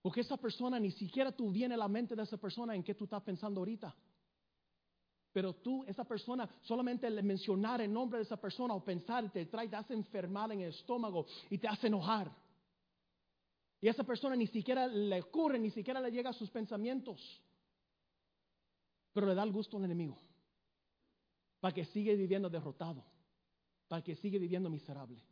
[0.00, 2.96] Porque esa persona, ni siquiera tú viene a la mente de esa persona en qué
[2.96, 3.94] tú estás pensando ahorita.
[5.32, 9.46] Pero tú, esa persona, solamente le mencionar el nombre de esa persona o pensar te
[9.46, 12.28] trae, te hace enfermar en el estómago y te hace enojar.
[13.80, 17.40] Y esa persona ni siquiera le ocurre, ni siquiera le llega a sus pensamientos.
[19.12, 20.18] Pero le da el gusto al enemigo.
[21.60, 23.04] Para que siga viviendo derrotado.
[23.86, 25.22] Para que siga viviendo miserable.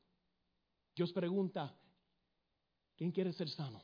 [1.01, 1.75] Dios pregunta,
[2.95, 3.81] ¿quién quiere ser sano?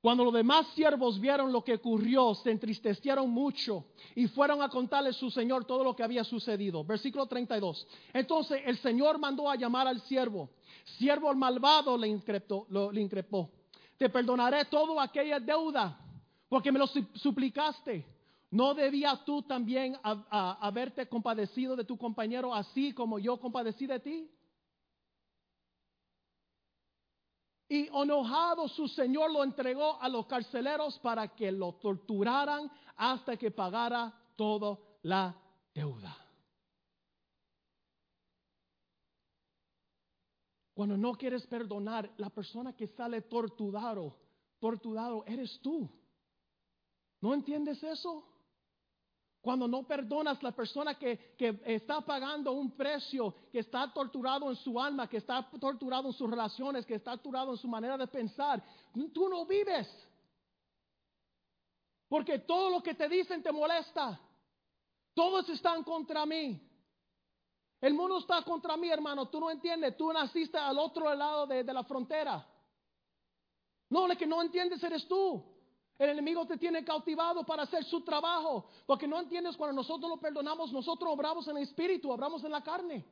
[0.00, 5.08] Cuando los demás siervos vieron lo que ocurrió, se entristecieron mucho y fueron a contarle
[5.08, 6.84] a su señor todo lo que había sucedido.
[6.84, 7.88] Versículo 32.
[8.12, 10.50] Entonces el señor mandó a llamar al siervo.
[10.98, 13.50] Siervo malvado le increpó, le increpó.
[13.98, 15.98] Te perdonaré toda aquella deuda
[16.48, 18.21] porque me lo suplicaste.
[18.52, 24.30] ¿No debía tú también haberte compadecido de tu compañero así como yo compadecí de ti?
[27.66, 33.50] Y enojado su señor lo entregó a los carceleros para que lo torturaran hasta que
[33.50, 35.34] pagara toda la
[35.74, 36.14] deuda.
[40.74, 44.14] Cuando no quieres perdonar, la persona que sale torturado,
[44.58, 45.88] torturado eres tú.
[47.22, 48.28] ¿No entiendes eso?
[49.42, 51.34] Cuando no perdonas la persona que,
[51.66, 56.30] está pagando un precio, que está torturado en su alma, que está torturado en sus
[56.30, 58.62] relaciones, que está torturado en su manera de pensar,
[59.12, 59.88] tú no vives.
[62.08, 64.20] Porque todo lo que te dicen te molesta.
[65.12, 66.60] Todos están contra mí.
[67.80, 69.28] El mundo está contra mí, hermano.
[69.28, 69.96] Tú no entiendes.
[69.96, 72.46] Tú naciste al otro lado de, de la frontera.
[73.90, 75.51] No, lo que no entiendes eres tú.
[76.02, 78.66] El enemigo te tiene cautivado para hacer su trabajo.
[78.86, 82.60] Porque no entiendes cuando nosotros lo perdonamos, nosotros obramos en el espíritu, obramos en la
[82.60, 83.04] carne.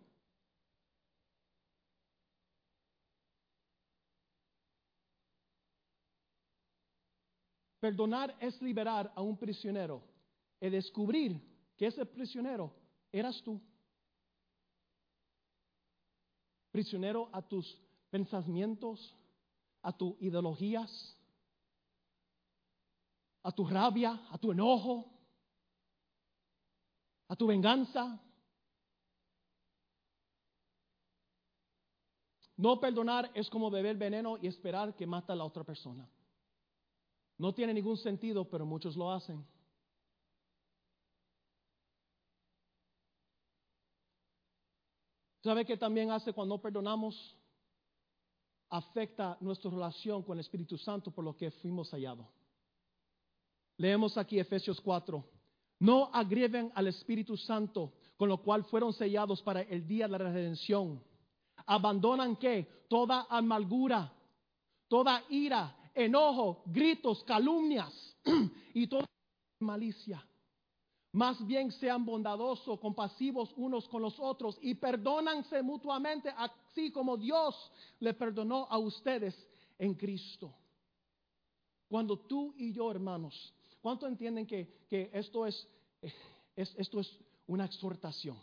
[7.78, 10.02] Perdonar es liberar a un prisionero
[10.60, 11.40] y descubrir
[11.76, 12.72] que ese prisionero
[13.12, 13.60] eras tú.
[16.72, 17.80] Prisionero a tus
[18.10, 19.14] pensamientos,
[19.80, 21.16] a tus ideologías,
[23.42, 25.06] a tu rabia, a tu enojo,
[27.28, 28.20] a tu venganza.
[32.56, 36.08] No perdonar es como beber veneno y esperar que mata a la otra persona.
[37.38, 39.46] No tiene ningún sentido, pero muchos lo hacen.
[45.42, 47.34] ¿Sabe qué también hace cuando no perdonamos?
[48.68, 52.26] Afecta nuestra relación con el Espíritu Santo por lo que fuimos hallados.
[53.80, 55.24] Leemos aquí Efesios 4.
[55.78, 60.18] No agreven al Espíritu Santo, con lo cual fueron sellados para el día de la
[60.18, 61.02] redención.
[61.64, 64.12] Abandonan que toda amargura,
[64.86, 67.90] toda ira, enojo, gritos, calumnias
[68.74, 69.06] y toda
[69.60, 70.22] malicia.
[71.12, 77.72] Más bien sean bondadosos, compasivos unos con los otros y perdónanse mutuamente, así como Dios
[77.98, 79.34] le perdonó a ustedes
[79.78, 80.54] en Cristo.
[81.88, 85.68] Cuando tú y yo, hermanos, ¿cuánto entienden que, que esto, es,
[86.56, 88.36] es, esto es una exhortación?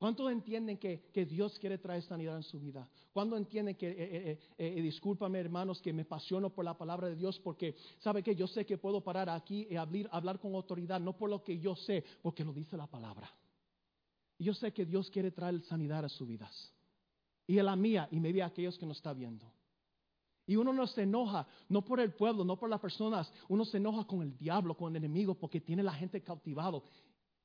[0.00, 2.88] ¿Cuántos entienden que, que, Dios quiere traer sanidad en su vida?
[3.12, 7.16] ¿Cuántos entienden que, eh, eh, eh, discúlpame hermanos, que me apasiono por la palabra de
[7.16, 7.38] Dios?
[7.38, 11.14] Porque, ¿sabe que Yo sé que puedo parar aquí y hablar, hablar con autoridad, no
[11.18, 13.30] por lo que yo sé, porque lo dice la palabra.
[14.38, 16.72] Y yo sé que Dios quiere traer sanidad a sus vidas.
[17.46, 19.52] Y a la mía, y me ve a aquellos que nos está viendo.
[20.50, 23.76] Y uno no se enoja, no por el pueblo, no por las personas, uno se
[23.76, 26.82] enoja con el diablo, con el enemigo, porque tiene la gente cautivado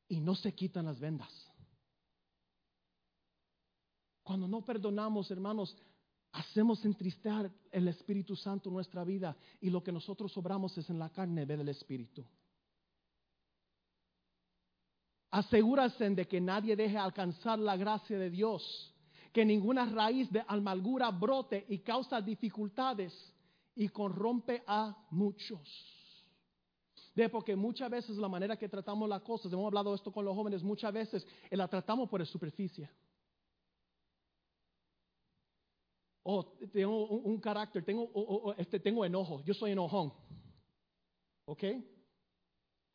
[0.08, 1.30] y no se quitan las vendas.
[4.24, 5.78] Cuando no perdonamos, hermanos,
[6.32, 10.98] hacemos entristecer el Espíritu Santo en nuestra vida y lo que nosotros sobramos es en
[10.98, 12.26] la carne del Espíritu.
[15.30, 18.95] Asegúrase de que nadie deje alcanzar la gracia de Dios,
[19.36, 23.14] que ninguna raíz de amargura brote y causa dificultades
[23.76, 25.60] y corrompe a muchos.
[27.14, 30.34] De porque muchas veces la manera que tratamos las cosas, hemos hablado esto con los
[30.34, 32.90] jóvenes, muchas veces la tratamos por la superficie.
[36.24, 40.14] oh, tengo un, carácter, tengo, este, tengo enojo, yo soy enojón.
[41.44, 41.64] ¿Ok?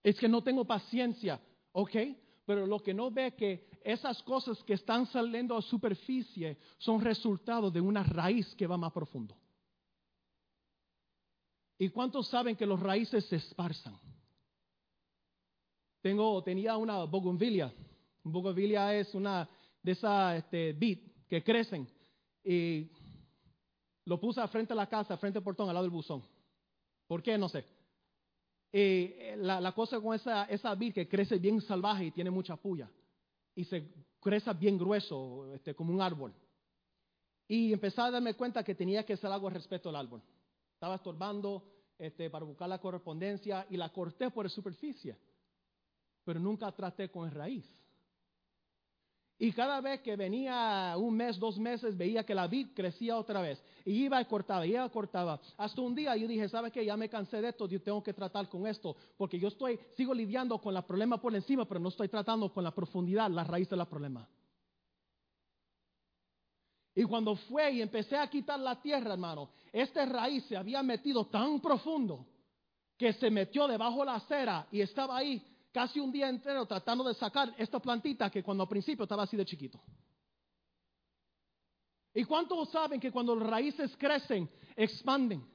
[0.03, 1.39] Es que no tengo paciencia.
[1.73, 1.97] ¿Ok?
[2.51, 7.71] Pero lo que no ve que esas cosas que están saliendo a superficie son resultado
[7.71, 9.37] de una raíz que va más profundo.
[11.79, 13.97] ¿Y cuántos saben que los raíces se esparzan?
[16.01, 17.73] Tengo, tenía una bougainvillea.
[18.25, 19.49] Bougainvillea es una
[19.81, 20.77] de esas este,
[21.29, 21.89] que crecen.
[22.43, 22.91] Y
[24.07, 26.25] lo puse frente a la casa, frente al portón, al lado del buzón.
[27.07, 27.39] ¿Por qué?
[27.39, 27.65] No sé.
[28.73, 32.91] Eh, la, cosa con esa, esa vid que crece bien salvaje y tiene mucha puya.
[33.55, 36.33] Y se crece bien grueso, este, como un árbol.
[37.49, 40.23] Y empecé a darme cuenta que tenía que hacer algo al respecto al árbol.
[40.75, 41.65] Estaba estorbando
[41.99, 45.17] este, para buscar la correspondencia y la corté por la superficie.
[46.25, 47.67] Pero nunca traté con raíz.
[49.43, 53.41] Y cada vez que venía un mes, dos meses, veía que la vid crecía otra
[53.41, 53.59] vez.
[53.87, 55.41] Y iba y cortaba, y iba y cortaba.
[55.57, 56.85] Hasta un día yo dije, ¿sabe qué?
[56.85, 58.95] Ya me cansé de esto, yo tengo que tratar con esto.
[59.17, 62.63] Porque yo estoy, sigo lidiando con la problema por encima, pero no estoy tratando con
[62.63, 64.29] la profundidad, la raíz del problema.
[66.95, 71.29] Y cuando fue y empecé a quitar la tierra, hermano, esta raíz se había metido
[71.29, 72.27] tan profundo
[72.99, 75.43] que se metió debajo de la acera y estaba ahí
[75.73, 79.37] casi un día entero tratando de sacar esta plantita que cuando al principio estaba así
[79.37, 79.81] de chiquito.
[82.13, 85.47] ¿Y cuántos saben que cuando las raíces crecen, expanden?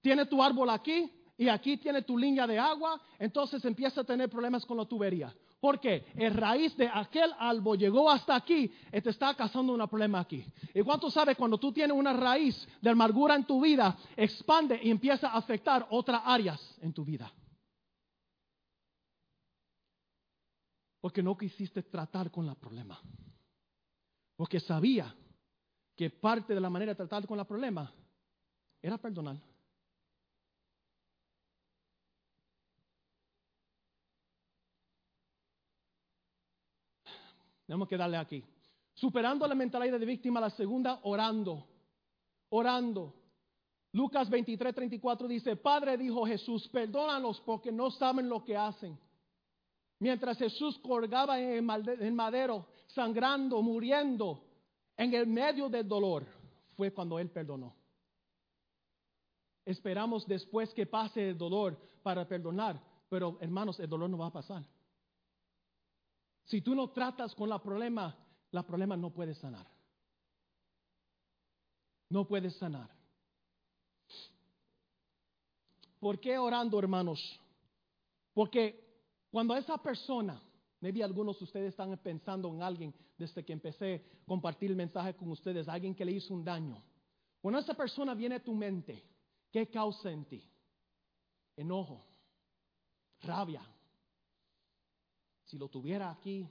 [0.00, 4.28] Tiene tu árbol aquí y aquí tiene tu línea de agua, entonces empieza a tener
[4.28, 5.34] problemas con la tubería.
[5.60, 10.20] Porque el raíz de aquel árbol llegó hasta aquí y te está causando un problema
[10.20, 10.44] aquí.
[10.72, 14.90] ¿Y cuánto sabe cuando tú tienes una raíz de amargura en tu vida, expande y
[14.90, 17.32] empieza a afectar otras áreas en tu vida?
[21.08, 23.00] Porque no quisiste tratar con el problema.
[24.36, 25.16] Porque sabía
[25.96, 27.90] que parte de la manera de tratar con el problema
[28.82, 29.38] era perdonar.
[37.64, 38.44] Tenemos que darle aquí.
[38.92, 41.66] Superando la mentalidad de víctima, la segunda, orando.
[42.50, 43.14] Orando.
[43.92, 49.07] Lucas 23, 34 dice, Padre dijo Jesús, perdónalos porque no saben lo que hacen.
[50.00, 51.68] Mientras Jesús colgaba en
[52.00, 54.44] el madero, sangrando, muriendo,
[54.96, 56.26] en el medio del dolor,
[56.76, 57.74] fue cuando Él perdonó.
[59.64, 64.32] Esperamos después que pase el dolor para perdonar, pero hermanos, el dolor no va a
[64.32, 64.64] pasar.
[66.44, 68.16] Si tú no tratas con la problema,
[68.52, 69.66] la problema no puede sanar.
[72.08, 72.88] No puede sanar.
[76.00, 77.38] ¿Por qué orando, hermanos?
[78.32, 78.87] Porque
[79.30, 80.40] cuando esa persona,
[80.80, 85.14] maybe algunos de ustedes están pensando en alguien desde que empecé a compartir el mensaje
[85.14, 86.82] con ustedes, alguien que le hizo un daño.
[87.40, 89.04] Cuando esa persona viene a tu mente,
[89.50, 90.42] ¿qué causa en ti?
[91.56, 92.06] Enojo,
[93.20, 93.62] rabia.
[95.44, 96.48] Si lo tuviera aquí,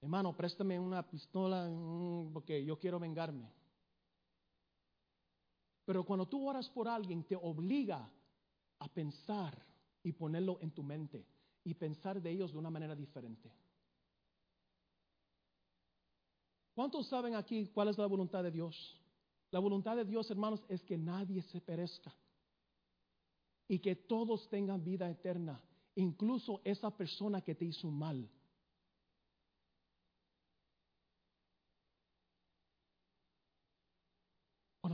[0.00, 3.50] hermano, préstame una pistola mm, porque yo quiero vengarme.
[5.84, 8.08] Pero cuando tú oras por alguien, te obliga
[8.78, 9.73] a pensar
[10.04, 11.26] y ponerlo en tu mente
[11.64, 13.50] y pensar de ellos de una manera diferente.
[16.74, 19.00] ¿Cuántos saben aquí cuál es la voluntad de Dios?
[19.50, 22.14] La voluntad de Dios, hermanos, es que nadie se perezca
[23.66, 25.60] y que todos tengan vida eterna,
[25.94, 28.28] incluso esa persona que te hizo mal.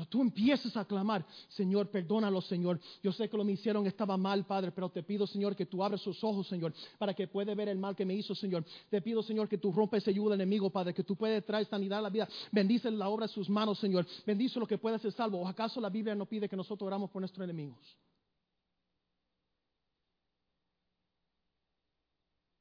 [0.01, 2.81] Cuando tú empieces a clamar, Señor, perdónalo, Señor.
[3.03, 5.85] Yo sé que lo me hicieron, estaba mal, Padre, pero te pido, Señor, que tú
[5.85, 8.65] abres sus ojos, Señor, para que pueda ver el mal que me hizo, Señor.
[8.89, 11.67] Te pido, Señor, que tú rompes ese yugo del enemigo, Padre, que tú puedes traer
[11.67, 12.27] sanidad a la vida.
[12.51, 14.07] Bendice la obra de sus manos, Señor.
[14.25, 15.39] Bendice lo que pueda ser salvo.
[15.43, 17.77] ¿O acaso la Biblia no pide que nosotros oramos por nuestros enemigos?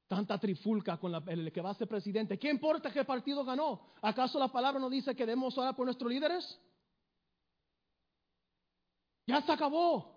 [0.09, 2.37] Tanta trifulca con el que va a ser presidente.
[2.37, 3.79] ¿Qué importa qué partido ganó?
[4.01, 6.59] ¿Acaso la palabra no dice que debemos orar por nuestros líderes?
[9.29, 10.11] Ya se acabó.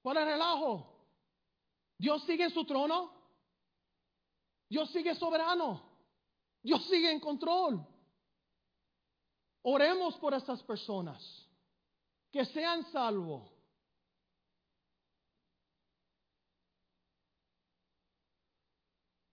[0.00, 0.86] ¿Cuál es el relajo?
[1.98, 3.10] Dios sigue en su trono.
[4.68, 5.82] Dios sigue soberano.
[6.62, 7.84] Dios sigue en control.
[9.62, 11.20] Oremos por estas personas.
[12.30, 13.50] Que sean salvos.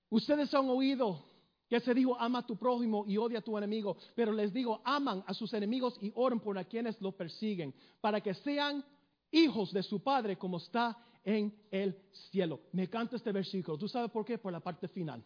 [0.10, 1.24] Ustedes han oído
[1.70, 3.98] que se dijo, ama a tu prójimo y odia a tu enemigo.
[4.16, 8.34] Pero les digo, aman a sus enemigos y oren por quienes lo persiguen, para que
[8.34, 8.84] sean
[9.32, 12.62] hijos de su Padre como está en el cielo.
[12.72, 13.78] Me encanta este versículo.
[13.78, 14.38] ¿Tú sabes por qué?
[14.38, 15.24] Por la parte final.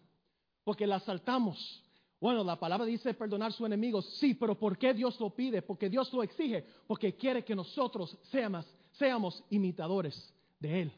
[0.63, 1.83] Porque la saltamos.
[2.19, 4.05] Bueno, la palabra dice perdonar a sus enemigos.
[4.17, 5.61] Sí, pero ¿por qué Dios lo pide?
[5.61, 6.65] Porque Dios lo exige.
[6.87, 10.93] Porque quiere que nosotros seamos, seamos imitadores de Él.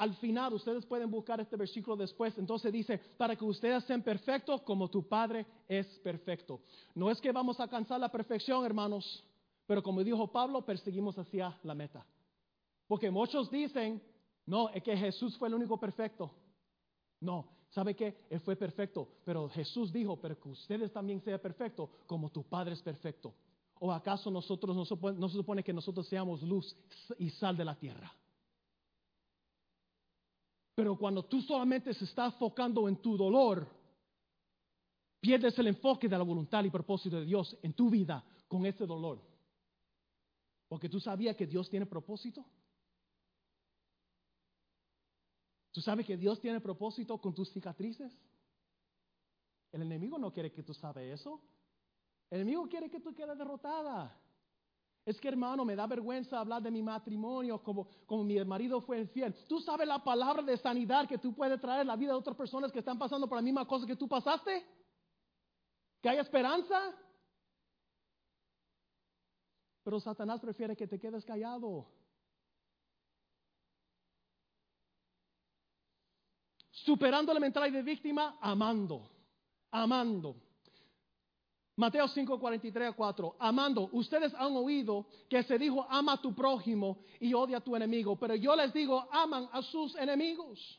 [0.00, 2.36] Al final, ustedes pueden buscar este versículo después.
[2.38, 6.62] Entonces dice, para que ustedes sean perfectos como tu Padre es perfecto.
[6.94, 9.22] No es que vamos a alcanzar la perfección, hermanos.
[9.70, 12.04] Pero como dijo Pablo, perseguimos hacia la meta.
[12.88, 14.02] Porque muchos dicen,
[14.44, 16.28] no, es que Jesús fue el único perfecto.
[17.20, 18.26] No, ¿sabe qué?
[18.30, 19.06] Él fue perfecto.
[19.24, 23.32] Pero Jesús dijo, pero que ustedes también sean perfectos como tu Padre es perfecto.
[23.78, 26.76] ¿O acaso nosotros no se supone que nosotros seamos luz
[27.16, 28.12] y sal de la tierra?
[30.74, 33.68] Pero cuando tú solamente se está enfocando en tu dolor,
[35.20, 38.84] pierdes el enfoque de la voluntad y propósito de Dios en tu vida con ese
[38.84, 39.29] dolor.
[40.70, 42.46] Porque tú sabías que Dios tiene propósito.
[45.72, 48.16] ¿Tú sabes que Dios tiene propósito con tus cicatrices?
[49.72, 51.42] El enemigo no quiere que tú sabes eso.
[52.30, 54.16] El enemigo quiere que tú quedes derrotada.
[55.04, 59.00] Es que hermano, me da vergüenza hablar de mi matrimonio como, como mi marido fue
[59.00, 59.34] infiel.
[59.48, 62.36] Tú sabes la palabra de sanidad que tú puedes traer en la vida de otras
[62.36, 64.64] personas que están pasando por la misma cosa que tú pasaste.
[66.00, 66.94] Que hay esperanza.
[69.82, 71.86] Pero Satanás prefiere que te quedes callado.
[76.70, 79.10] Superando la mentalidad de víctima, amando,
[79.70, 80.36] amando.
[81.76, 83.36] Mateo 5, 43 a 4.
[83.38, 87.74] Amando, ustedes han oído que se dijo, ama a tu prójimo y odia a tu
[87.74, 88.16] enemigo.
[88.16, 90.78] Pero yo les digo, aman a sus enemigos.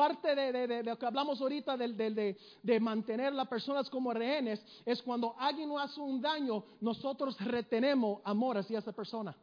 [0.00, 5.68] Parte de, lo que hablamos ahorita de, mantener las personas como rehenes es cuando alguien
[5.68, 9.36] nos hace un daño, nosotros retenemos amor hacia esa persona.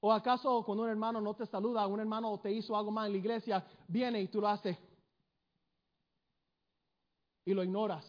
[0.00, 3.12] ¿O acaso cuando un hermano no te saluda, un hermano te hizo algo mal en
[3.12, 4.76] la iglesia, viene y tú lo haces
[7.44, 8.04] y lo ignoras?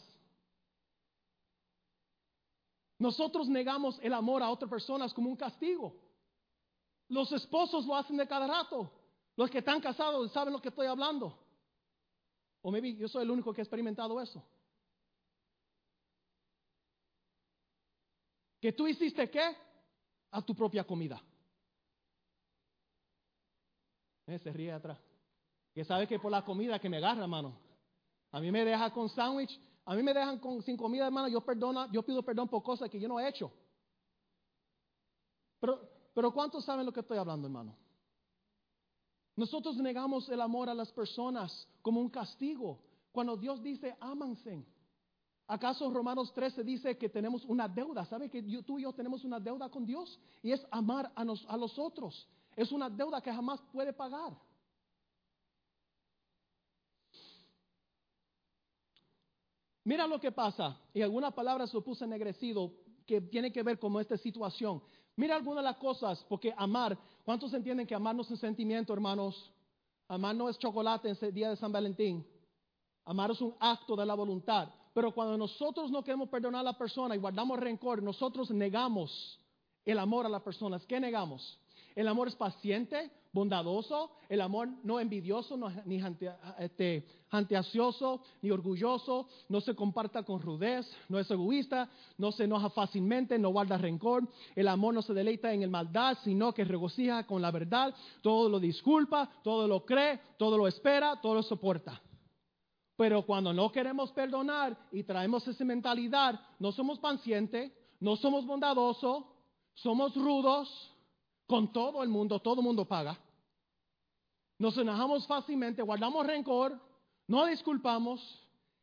[2.97, 5.93] Nosotros negamos el amor a otras personas como un castigo.
[7.07, 9.02] Los esposos lo hacen de cada rato.
[9.35, 11.37] Los que están casados saben lo que estoy hablando.
[12.61, 14.43] O maybe yo soy el único que ha experimentado eso.
[18.61, 19.57] Que tú hiciste qué?
[20.31, 21.21] A tu propia comida.
[24.27, 24.99] Eh, se ríe atrás.
[25.73, 27.59] Que sabe que por la comida que me agarra, hermano.
[28.31, 31.27] A mí me deja con sándwich, a mí me dejan con, sin comida, hermano.
[31.27, 33.51] Yo, perdona, yo pido perdón por cosas que yo no he hecho.
[35.59, 35.81] Pero,
[36.13, 37.82] pero ¿cuántos saben lo que estoy hablando, hermano?
[39.35, 42.79] Nosotros negamos el amor a las personas como un castigo.
[43.11, 44.65] Cuando Dios dice, ámanse.
[45.47, 48.05] ¿Acaso Romanos 13 dice que tenemos una deuda?
[48.05, 50.19] ¿Sabe que tú y yo tenemos una deuda con Dios?
[50.41, 52.27] Y es amar a, los otros.
[52.55, 54.33] Es una deuda que jamás puede pagar.
[59.83, 60.79] Mira lo que pasa.
[60.93, 62.71] Y algunas palabras lo puse ennegrecido
[63.05, 64.81] que tiene que ver con esta situación.
[65.15, 69.51] Mira algunas de las cosas, porque amar, ¿cuántos entienden que amar no es sentimiento, hermanos?
[70.07, 72.25] Amar no es chocolate en ese día de San Valentín.
[73.05, 74.69] Amar es un acto de la voluntad.
[74.93, 79.39] Pero cuando nosotros no queremos perdonar a la persona y guardamos rencor, nosotros negamos
[79.85, 80.85] el amor a las personas.
[80.85, 81.59] ¿Qué negamos?
[81.95, 86.01] El amor es paciente, bondadoso, el amor no envidioso, ni
[86.59, 92.69] este, anteacioso, ni orgulloso, no se comparta con rudez, no es egoísta, no se enoja
[92.69, 94.27] fácilmente, no guarda rencor.
[94.55, 98.47] El amor no se deleita en el maldad, sino que regocija con la verdad, todo
[98.47, 101.99] lo disculpa, todo lo cree, todo lo espera, todo lo soporta.
[102.95, 109.23] Pero cuando no queremos perdonar y traemos esa mentalidad, no somos pacientes, no somos bondadosos,
[109.73, 110.92] somos rudos
[111.53, 113.15] con todo el mundo, todo el mundo paga.
[114.57, 116.81] Nos enojamos fácilmente, guardamos rencor,
[117.27, 118.19] no disculpamos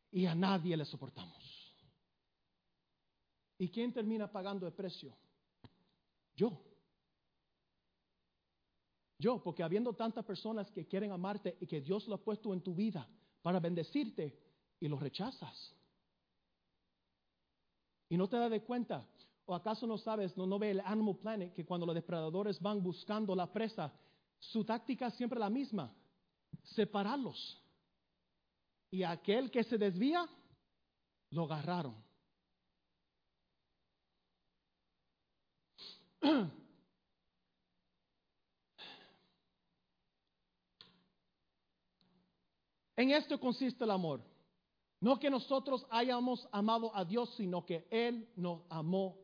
[0.09, 1.75] y a nadie le soportamos.
[3.57, 5.13] ¿Y quién termina pagando el precio?
[6.33, 6.61] Yo.
[9.19, 12.61] Yo, porque habiendo tantas personas que quieren amarte y que Dios lo ha puesto en
[12.61, 13.05] tu vida
[13.41, 14.39] para bendecirte
[14.79, 15.75] y lo rechazas.
[18.07, 19.05] Y no te das de cuenta.
[19.45, 22.81] ¿O acaso no sabes, no, no ve el Animal Planet, que cuando los depredadores van
[22.81, 23.93] buscando la presa,
[24.39, 25.93] su táctica es siempre la misma,
[26.63, 27.61] separarlos.
[28.89, 30.27] Y aquel que se desvía,
[31.31, 31.95] lo agarraron.
[43.01, 44.21] En esto consiste el amor.
[44.99, 49.17] No que nosotros hayamos amado a Dios, sino que Él nos amó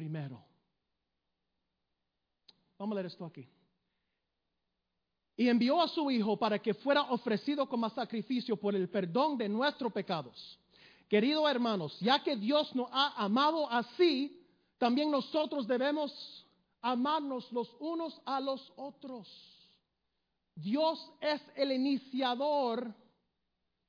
[0.00, 0.42] primero.
[2.78, 3.46] Vamos a leer esto aquí.
[5.36, 9.46] Y envió a su Hijo para que fuera ofrecido como sacrificio por el perdón de
[9.46, 10.58] nuestros pecados.
[11.06, 14.42] Queridos hermanos, ya que Dios nos ha amado así,
[14.78, 16.46] también nosotros debemos
[16.80, 19.28] amarnos los unos a los otros.
[20.54, 22.94] Dios es el iniciador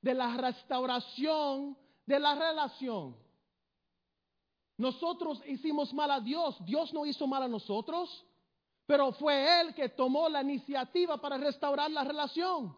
[0.02, 3.16] de la restauración de la relación.
[4.82, 8.26] Nosotros hicimos mal a Dios, Dios no hizo mal a nosotros,
[8.84, 12.76] pero fue Él que tomó la iniciativa para restaurar la relación.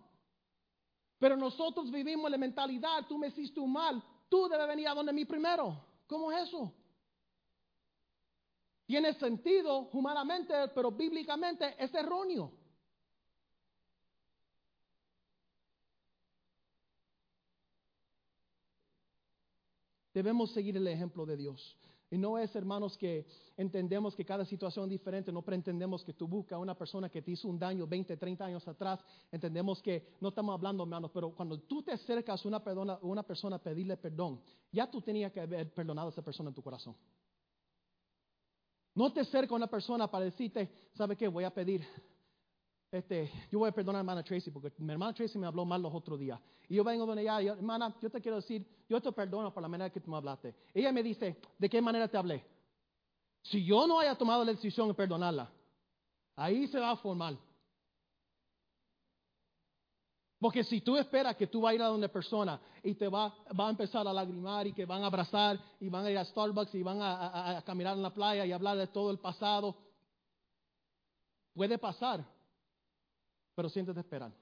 [1.18, 5.14] Pero nosotros vivimos la mentalidad, tú me hiciste un mal, tú debes venir a donde
[5.14, 5.82] mí primero.
[6.07, 6.74] ¿Cómo es eso?
[8.84, 12.52] Tiene sentido humanamente, pero bíblicamente es erróneo.
[20.12, 21.78] Debemos seguir el ejemplo de Dios.
[22.15, 26.29] Y no es, hermanos, que entendemos que cada situación es diferente, no pretendemos que tú
[26.29, 29.01] buscas a una persona que te hizo un daño 20, 30 años atrás,
[29.33, 32.49] entendemos que no estamos hablando, hermanos, pero cuando tú te acercas a
[33.03, 34.41] una, persona a pedirle perdón,
[34.71, 36.95] ya tú tenías que haber perdonado a esa persona en tu corazón.
[38.95, 41.27] No te acercas a una persona para decirte, ¿sabe qué?
[41.27, 41.85] Voy a pedir
[42.95, 45.82] este, yo voy a perdonar a hermana Tracy porque mi hermana Tracy me habló mal
[45.82, 46.40] los otros días.
[46.68, 49.62] Y yo vengo donde ella, y, hermana, yo te quiero decir, yo te perdono por
[49.62, 50.55] la manera que tú me hablaste.
[50.72, 52.45] Ella me dice, ¿de qué manera te hablé?
[53.42, 55.51] Si yo no haya tomado la decisión de perdonarla,
[56.36, 57.36] ahí se va a formar.
[60.38, 63.34] Porque si tú esperas que tú vas a ir a una persona y te va,
[63.59, 66.24] va a empezar a lagrimar y que van a abrazar y van a ir a
[66.24, 69.74] Starbucks y van a caminar en la playa y hablar de todo el pasado,
[71.55, 72.34] puede pasar
[73.55, 74.32] pero siéntete esperar.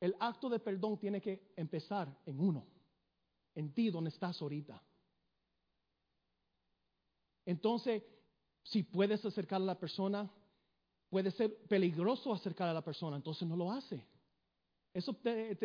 [0.00, 2.66] El acto de perdón tiene que empezar en uno,
[3.54, 4.82] en ti donde estás ahorita.
[7.46, 8.02] Entonces,
[8.62, 10.30] si puedes acercar a la persona,
[11.08, 14.04] puede ser peligroso acercar a la persona, entonces no lo hace.
[14.92, 15.58] Eso pues,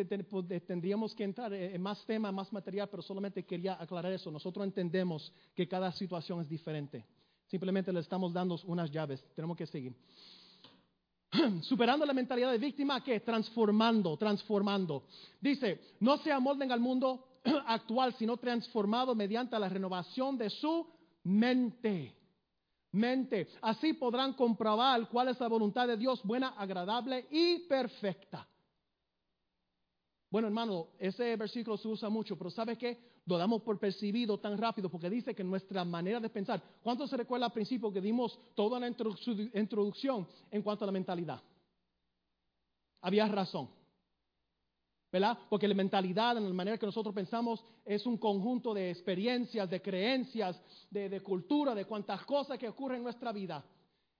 [0.66, 4.30] tendríamos que entrar en más tema, más material, pero solamente quería aclarar eso.
[4.30, 7.06] Nosotros entendemos que cada situación es diferente.
[7.46, 9.24] Simplemente le estamos dando unas llaves.
[9.34, 9.94] Tenemos que seguir.
[11.62, 15.04] superando la mentalidad de víctima, que transformando, transformando.
[15.40, 20.86] Dice, no se amolden al mundo actual, sino transformado mediante la renovación de su
[21.24, 22.16] mente.
[22.92, 23.48] Mente.
[23.62, 28.46] Así podrán comprobar cuál es la voluntad de Dios, buena, agradable y perfecta.
[30.28, 33.09] Bueno, hermano, ese versículo se usa mucho, pero ¿sabe qué?
[33.26, 37.16] Lo damos por percibido tan rápido porque dice que nuestra manera de pensar, ¿cuánto se
[37.16, 41.40] recuerda al principio que dimos toda la introducción en cuanto a la mentalidad?
[43.02, 43.68] Había razón.
[45.12, 45.36] ¿Verdad?
[45.48, 49.82] Porque la mentalidad, en la manera que nosotros pensamos, es un conjunto de experiencias, de
[49.82, 53.64] creencias, de, de cultura, de cuantas cosas que ocurren en nuestra vida.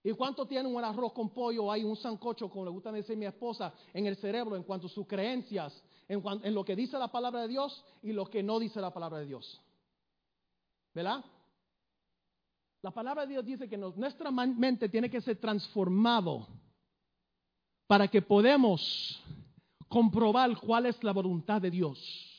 [0.03, 1.71] ¿Y cuánto tiene un arroz con pollo?
[1.71, 4.89] Hay un sancocho, como le gusta decir mi esposa, en el cerebro en cuanto a
[4.89, 8.81] sus creencias, en, lo que dice la palabra de Dios y lo que no dice
[8.81, 9.61] la palabra de Dios.
[10.93, 11.23] ¿Verdad?
[12.81, 16.47] La palabra de Dios dice que nuestra mente tiene que ser transformado
[17.85, 19.21] para que podamos
[19.87, 22.30] comprobar cuál es la voluntad de Dios.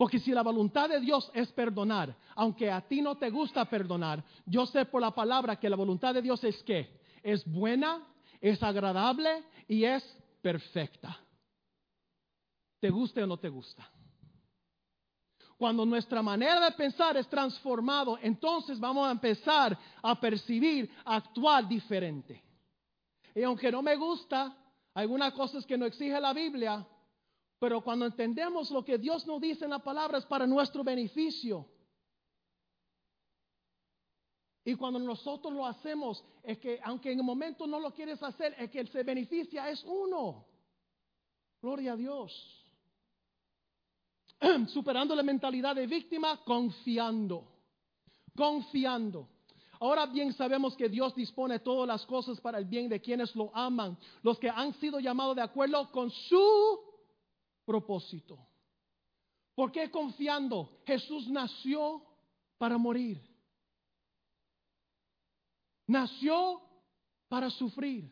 [0.00, 4.24] Porque si la voluntad de Dios es perdonar, aunque a ti no te gusta perdonar,
[4.46, 8.02] yo sé por la palabra que la voluntad de Dios es que es buena,
[8.40, 10.02] es agradable y es
[10.40, 11.20] perfecta.
[12.80, 13.90] ¿Te guste o no te gusta?
[15.58, 21.68] Cuando nuestra manera de pensar es transformado, entonces vamos a empezar a percibir, a actuar
[21.68, 22.42] diferente.
[23.34, 24.56] Y aunque no me gusta
[24.94, 26.86] algunas cosas que no exige la Biblia,
[27.60, 31.66] Pero cuando entendemos lo que Dios nos dice en la palabra es para nuestro beneficio.
[34.64, 38.54] Y cuando nosotros lo hacemos, es que aunque en el momento no lo quieres hacer,
[38.58, 40.46] es que el se beneficia es uno.
[41.60, 42.64] Gloria a Dios.
[44.68, 47.46] Superando la mentalidad de víctima, confiando.
[48.34, 49.28] Confiando.
[49.80, 53.54] Ahora bien sabemos que Dios dispone todas las cosas para el bien de quienes lo
[53.54, 56.89] aman, los que han sido llamados de acuerdo con su
[57.70, 58.36] propósito.
[59.54, 60.80] ¿Por qué confiando?
[60.84, 62.02] Jesús nació
[62.58, 63.22] para morir.
[65.86, 66.60] Nació
[67.28, 68.10] para sufrir.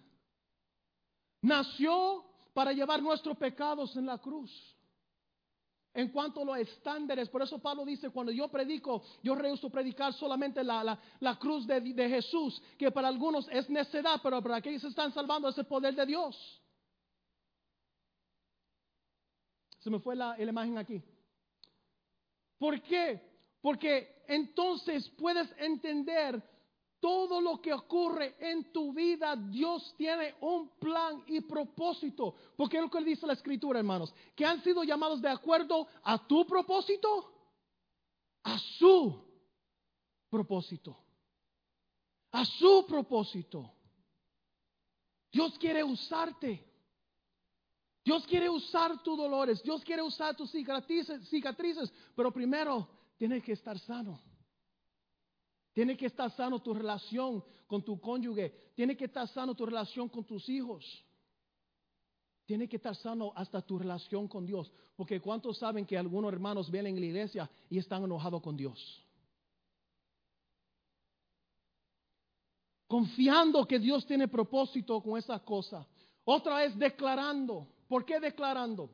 [1.42, 4.52] Nació para llevar nuestros pecados en la cruz
[5.92, 7.28] en cuanto a los estándares.
[7.28, 11.00] Por eso Pablo dice, cuando yo predico, yo rehuso predicar solamente la,
[11.40, 15.48] cruz de, de, Jesús, que para algunos es necedad, pero para aquellos que están salvando
[15.48, 16.62] es el poder de Dios.
[19.90, 21.02] Me fue la, la imagen aquí.
[22.58, 23.20] ¿Por qué?
[23.60, 26.42] Porque entonces puedes entender
[27.00, 32.34] todo lo que ocurre en tu vida, Dios tiene un plan y propósito.
[32.56, 36.26] Porque es lo que dice la escritura, hermanos, que han sido llamados de acuerdo a
[36.26, 37.32] tu propósito,
[38.42, 39.24] a su
[40.28, 40.96] propósito,
[42.32, 43.72] a su propósito.
[45.30, 46.64] Dios quiere usarte.
[48.04, 53.52] Dios quiere usar tus dolores, Dios quiere usar tus cicatrices, cicatrices pero primero tienes que
[53.52, 54.20] estar sano.
[55.72, 58.72] Tiene que estar sano tu relación con tu cónyuge.
[58.74, 60.84] Tiene que estar sano tu relación con tus hijos.
[62.46, 64.72] Tiene que estar sano hasta tu relación con Dios.
[64.96, 69.04] Porque ¿cuántos saben que algunos hermanos vienen en la iglesia y están enojados con Dios?
[72.88, 75.86] Confiando que Dios tiene propósito con esa cosa.
[76.24, 77.68] Otra vez declarando.
[77.88, 78.90] ¿Por qué declarando?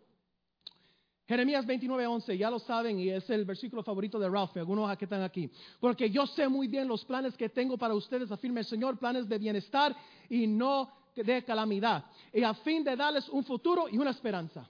[1.27, 5.23] Jeremías 29:11, ya lo saben, y es el versículo favorito de Ralph, algunos que están
[5.23, 5.51] aquí.
[5.81, 9.29] Porque yo sé muy bien los planes que tengo para ustedes, afirma el Señor, planes
[9.29, 9.97] de bienestar
[10.29, 14.69] y no de calamidad, y a fin de darles un futuro y una esperanza.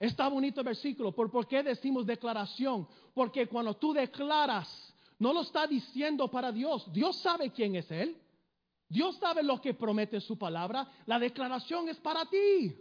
[0.00, 2.88] Está bonito el versículo, ¿por, ¿por qué decimos declaración?
[3.14, 8.16] Porque cuando tú declaras, no lo está diciendo para Dios, Dios sabe quién es Él,
[8.92, 12.76] Dios sabe lo que promete su palabra, la declaración es para ti.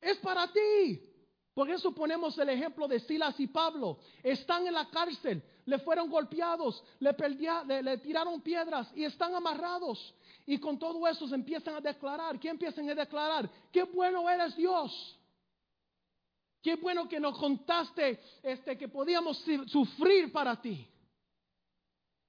[0.00, 1.00] Es para ti.
[1.54, 4.00] Por eso ponemos el ejemplo de Silas y Pablo.
[4.24, 7.14] Están en la cárcel, le fueron golpeados, le,
[7.82, 10.12] le, tiraron piedras y están amarrados.
[10.44, 12.40] Y con todo eso se empiezan a declarar.
[12.40, 13.48] ¿Qué empiezan a declarar?
[13.70, 15.16] Qué bueno eres Dios.
[16.60, 20.84] Qué bueno que nos contaste este, que podíamos sufrir para ti.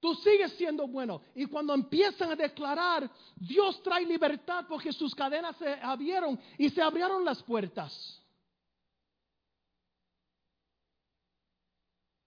[0.00, 1.22] Tú sigues siendo bueno.
[1.34, 6.80] Y cuando empiezan a declarar, Dios trae libertad porque sus cadenas se abrieron y se
[6.80, 8.22] abrieron las puertas.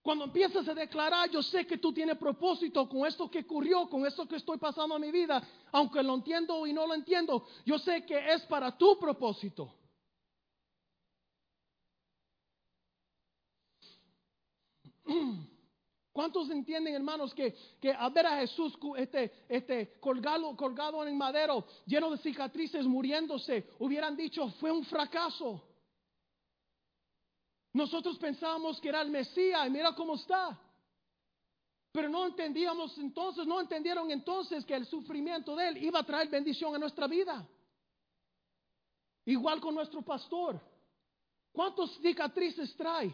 [0.01, 4.05] Cuando empiezas a declarar, yo sé que tú tienes propósito con esto que ocurrió, con
[4.05, 5.41] esto que estoy pasando en mi vida,
[5.71, 9.75] aunque lo entiendo y no lo entiendo, yo sé que es para tu propósito.
[16.11, 21.15] ¿Cuántos entienden, hermanos, que, que a ver a Jesús este, este, colgado, colgado en el
[21.15, 25.63] madero, lleno de cicatrices, muriéndose, hubieran dicho, fue un fracaso?
[27.73, 30.59] Nosotros pensábamos que era el Mesías y mira cómo está.
[31.93, 36.27] Pero no entendíamos entonces, no entendieron entonces que el sufrimiento de él iba a traer
[36.27, 37.47] bendición a nuestra vida.
[39.25, 40.59] Igual con nuestro pastor.
[41.53, 43.13] ¿Cuántas cicatrices trae?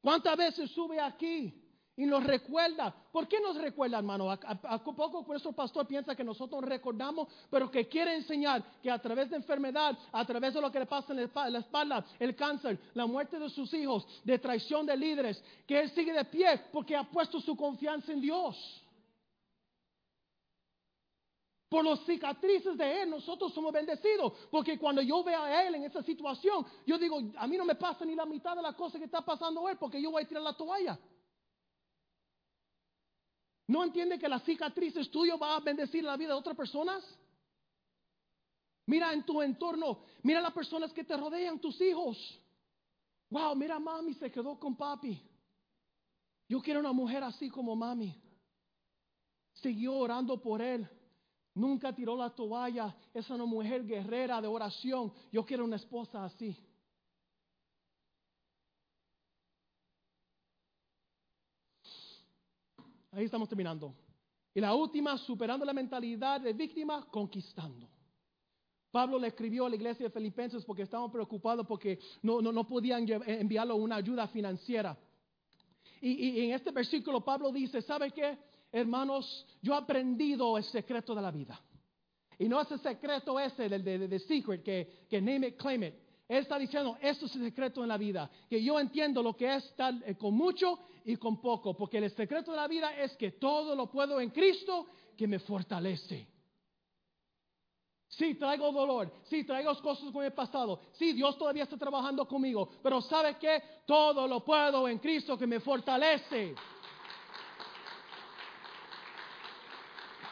[0.00, 1.63] ¿Cuántas veces sube aquí?
[1.96, 2.92] Y nos recuerda.
[3.12, 4.28] ¿Por qué nos recuerda, hermano?
[4.30, 9.30] A, poco nuestro pastor piensa que nosotros recordamos, pero que quiere enseñar que a través
[9.30, 13.06] de enfermedad, a través de lo que le pasa en la espalda, el cáncer, la
[13.06, 17.04] muerte de sus hijos, de traición de líderes, que él sigue de pie porque ha
[17.04, 18.84] puesto su confianza en Dios.
[21.68, 24.32] Por los cicatrices de Él, nosotros somos bendecidos.
[24.48, 27.74] Porque cuando yo veo a Él en esa situación, yo digo, a mí no me
[27.74, 30.28] pasa ni la mitad de la cosa que está pasando Él, porque yo voy a
[30.28, 30.96] tirar la toalla.
[33.66, 37.02] ¿No entiende que las cicatrices tuyas va a bendecir la vida de otras personas?
[38.86, 42.18] Mira en tu entorno, mira las personas que te rodean, tus hijos.
[43.30, 45.20] Wow, mira mami se quedó con papi.
[46.48, 48.14] Yo quiero una mujer así como mami.
[49.54, 50.86] Siguió orando por él.
[51.54, 52.94] Nunca tiró la toalla.
[53.14, 55.12] Es una mujer guerrera de oración.
[55.32, 56.56] Yo quiero una esposa así.
[63.14, 63.94] Ahí estamos terminando.
[64.54, 67.88] Y la última, superando la mentalidad de víctima, conquistando.
[68.90, 72.66] Pablo le escribió a la iglesia de Filipenses porque estaban preocupados porque no, no, no
[72.66, 74.96] podían enviarle una ayuda financiera.
[76.00, 78.38] Y, en este versículo Pablo dice, ¿sabe qué?
[78.70, 81.60] Hermanos, yo he aprendido el secreto de la vida.
[82.38, 85.82] Y no es el secreto ese del de, de, secret, que, que name it, claim
[85.82, 85.94] it.
[86.26, 89.54] Él está diciendo, esto es el secreto en la vida, que yo entiendo lo que
[89.54, 93.14] es estar eh, con mucho y con poco, porque el secreto de la vida es
[93.16, 96.26] que todo lo puedo en Cristo que me fortalece.
[98.08, 102.70] Sí, traigo dolor, sí, traigo cosas con el pasado, sí, Dios todavía está trabajando conmigo,
[102.82, 103.62] pero ¿sabe qué?
[103.84, 106.54] Todo lo puedo en Cristo que me fortalece.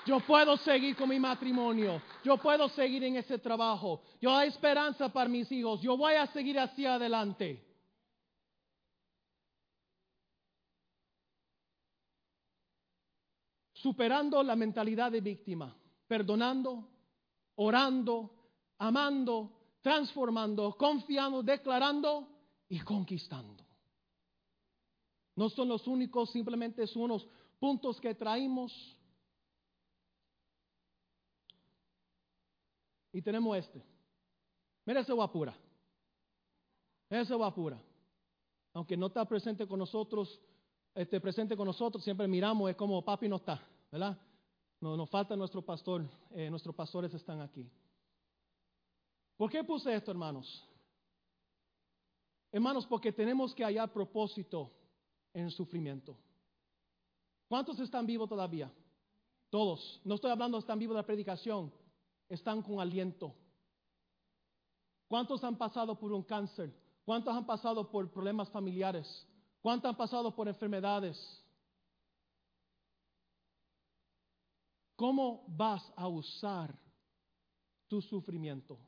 [0.04, 2.02] Yo puedo seguir con mi matrimonio.
[2.24, 4.02] Yo puedo seguir en ese trabajo.
[4.20, 5.80] Yo hay esperanza para mis hijos.
[5.80, 7.64] Yo voy a seguir hacia adelante.
[13.74, 15.74] Superando la mentalidad de víctima,
[16.06, 16.88] perdonando,
[17.56, 18.30] orando,
[18.78, 19.50] amando,
[19.80, 22.28] transformando, confiando, declarando
[22.68, 23.64] y conquistando.
[25.34, 27.26] No son los únicos, simplemente son unos
[27.58, 28.72] puntos que traímos
[33.12, 33.82] Y tenemos este.
[34.84, 35.54] Mira ese guapura.
[37.08, 37.80] Ese guapura.
[38.72, 40.40] Aunque no está presente con nosotros,
[40.94, 44.18] este, presente con nosotros, siempre miramos, es como papi no está, ¿verdad?
[44.80, 47.70] No, nos falta nuestro pastor, eh, nuestros pastores están aquí.
[49.36, 50.66] ¿Por qué puse esto, hermanos?
[52.50, 54.70] Hermanos, porque tenemos que hallar propósito
[55.32, 56.16] en el sufrimiento.
[57.48, 58.72] ¿Cuántos están vivos todavía?
[59.50, 60.00] Todos.
[60.04, 61.72] No estoy hablando están vivos de la predicación
[62.34, 63.34] están con aliento?
[65.06, 66.74] ¿Cuántos han pasado por un cáncer?
[67.04, 69.26] ¿Cuántos han pasado por problemas familiares?
[69.60, 71.18] ¿Cuántos han pasado por enfermedades?
[74.96, 76.74] ¿Cómo vas a usar
[77.88, 78.78] tu sufrimiento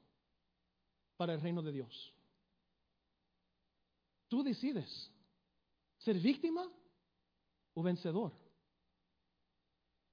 [1.16, 2.14] para el reino de Dios?
[4.28, 5.10] Tú decides
[5.98, 6.66] ser víctima
[7.74, 8.32] o vencedor.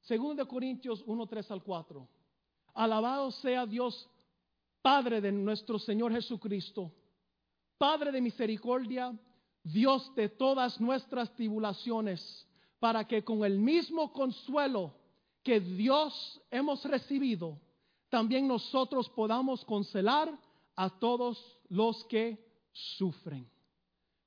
[0.02, 2.21] Segundo de Corintios 1, 3 al 4.
[2.74, 4.10] Alabado sea Dios,
[4.82, 6.92] Padre de nuestro Señor Jesucristo,
[7.78, 9.18] Padre de misericordia,
[9.64, 12.48] Dios de todas nuestras tribulaciones,
[12.80, 14.94] para que con el mismo consuelo
[15.44, 17.60] que Dios hemos recibido,
[18.10, 20.32] también nosotros podamos consolar
[20.76, 23.50] a todos los que sufren.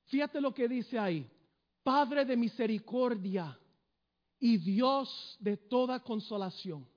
[0.05, 1.29] Fíjate lo que dice ahí,
[1.83, 3.59] Padre de misericordia
[4.39, 6.87] y Dios de toda consolación.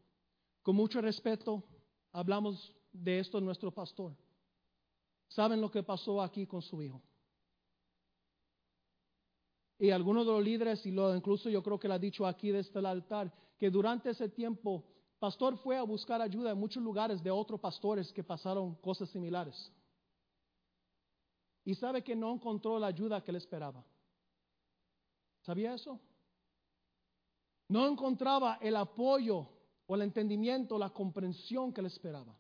[0.69, 1.65] Con mucho respeto,
[2.13, 4.15] hablamos de esto nuestro pastor.
[5.27, 7.01] ¿Saben lo que pasó aquí con su hijo?
[9.79, 12.51] Y algunos de los líderes, y lo incluso yo creo que lo ha dicho aquí
[12.51, 14.85] desde el altar, que durante ese tiempo,
[15.19, 19.73] pastor fue a buscar ayuda en muchos lugares de otros pastores que pasaron cosas similares.
[21.65, 23.83] Y sabe que no encontró la ayuda que él esperaba.
[25.41, 25.99] ¿Sabía eso?
[27.69, 29.49] No encontraba el apoyo
[29.89, 32.39] o el entendimiento, la comprensión que le esperaba.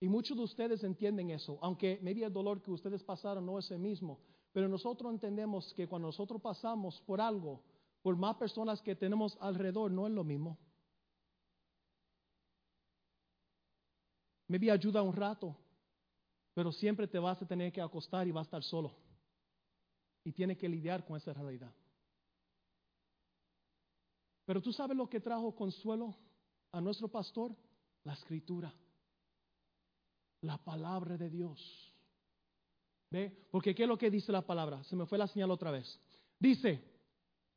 [0.00, 3.70] Y muchos de ustedes entienden eso, aunque maybe el dolor que ustedes pasaron no es
[3.70, 4.20] el mismo,
[4.52, 7.62] pero nosotros entendemos que cuando nosotros pasamos por algo,
[8.02, 10.58] por más personas que tenemos alrededor, no es lo mismo.
[14.48, 15.56] Maybe ayuda un rato,
[16.52, 18.94] pero siempre te vas a tener que acostar y vas a estar solo.
[20.22, 21.72] Y tienes que lidiar con esa realidad.
[24.52, 26.14] Pero tú sabes lo que trajo consuelo
[26.72, 27.56] a nuestro pastor?
[28.04, 28.70] La escritura.
[30.42, 31.90] La palabra de Dios.
[33.08, 33.46] ¿Ve?
[33.50, 34.84] Porque ¿qué es lo que dice la palabra?
[34.84, 35.98] Se me fue la señal otra vez.
[36.38, 36.84] Dice,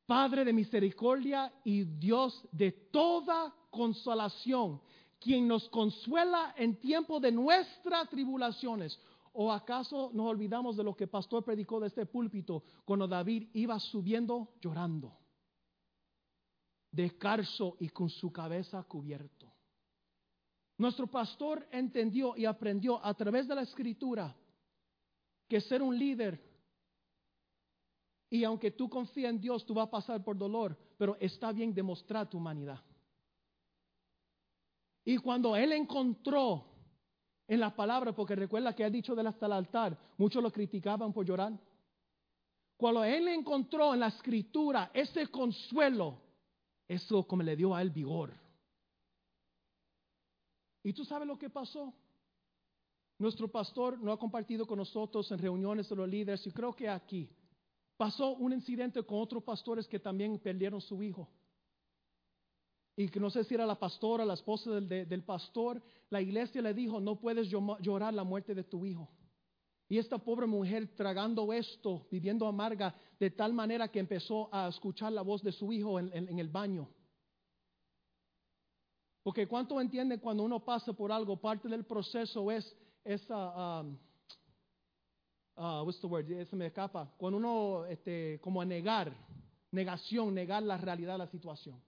[0.05, 4.79] Padre de misericordia y Dios de toda consolación,
[5.19, 8.97] quien nos consuela en tiempo de nuestras tribulaciones.
[9.33, 13.49] ¿O acaso nos olvidamos de lo que el pastor predicó de este púlpito cuando David
[13.51, 15.24] iba subiendo llorando?
[16.95, 19.51] Descalzo y con su cabeza cubierto.
[20.77, 24.35] Nuestro pastor entendió y aprendió a través de la escritura
[25.47, 26.41] que ser un líder,
[28.29, 31.73] y aunque tú confías en Dios, tú vas a pasar por dolor, pero está bien
[31.73, 32.81] demostrar tu humanidad.
[35.05, 36.65] Y cuando él encontró
[37.47, 41.13] en la palabra, porque recuerda que ha dicho del hasta el altar, muchos lo criticaban
[41.13, 41.53] por llorar.
[42.75, 46.24] Cuando él encontró en la escritura ese consuelo,
[46.87, 48.33] eso como le dio a él vigor.
[50.83, 51.93] ¿Y tú sabes lo que pasó?
[53.17, 56.89] Nuestro pastor no ha compartido con nosotros en reuniones de los líderes y creo que
[56.89, 57.29] aquí
[57.97, 61.27] pasó un incidente con otros pastores que también perdieron su hijo.
[62.97, 66.21] y que no sé si era la pastora, la esposa del, de- del pastor, la
[66.21, 69.09] iglesia le dijo, no puedes llorar la muerte de tu hijo.
[69.87, 75.11] Y esta pobre mujer tragando esto, viviendo amarga, de tal manera que empezó a escuchar
[75.11, 76.89] la voz de su hijo en, el baño.
[79.21, 83.97] Porque cuánto entiende cuando uno pasa por algo, parte del proceso es esa, um,
[85.55, 86.25] ah, what's the word?
[86.47, 87.11] Se me escapa.
[87.17, 89.15] Cuando uno, este, como a negar,
[89.71, 91.79] negación, negar la realidad la situación.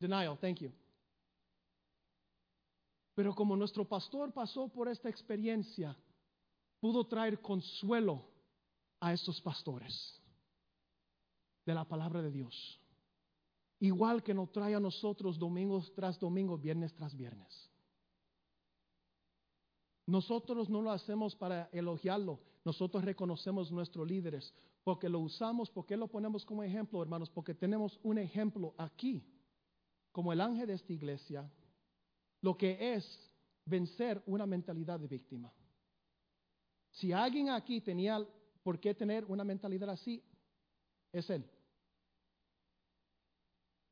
[0.00, 0.72] Denial, thank you.
[3.14, 5.96] Pero como nuestro pastor pasó por esta experiencia,
[6.80, 8.24] pudo traer consuelo
[8.98, 10.20] a estos pastores
[11.64, 12.80] de la palabra de Dios.
[13.78, 17.70] Igual que nos trae a nosotros domingos tras domingo, viernes tras viernes.
[20.06, 24.52] Nosotros no lo hacemos para elogiarlo, nosotros reconocemos nuestros líderes,
[24.82, 29.24] porque lo usamos, porque lo ponemos como ejemplo, hermanos, porque tenemos un ejemplo aquí,
[30.10, 31.50] como el ángel de esta iglesia,
[32.42, 33.30] lo que es
[33.64, 35.52] vencer una mentalidad de víctima.
[36.92, 38.26] Si alguien aquí tenía
[38.62, 40.22] por qué tener una mentalidad así,
[41.12, 41.44] es él.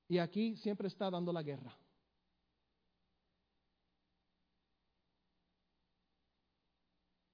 [0.08, 1.76] Y aquí siempre está dando la guerra.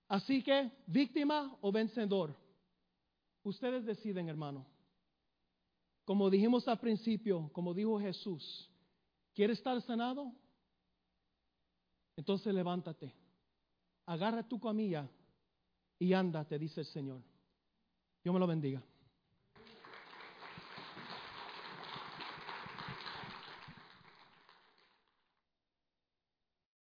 [0.09, 2.37] Así que, víctima o vencedor,
[3.43, 4.67] ustedes deciden, hermano.
[6.05, 8.71] Como dijimos al principio, como dijo Jesús,
[9.35, 10.33] ¿quieres estar sanado?
[12.17, 13.13] Entonces levántate,
[14.07, 15.09] agarra tu camilla
[15.99, 17.23] y anda, te dice el Señor.
[18.23, 18.83] Dios me lo bendiga.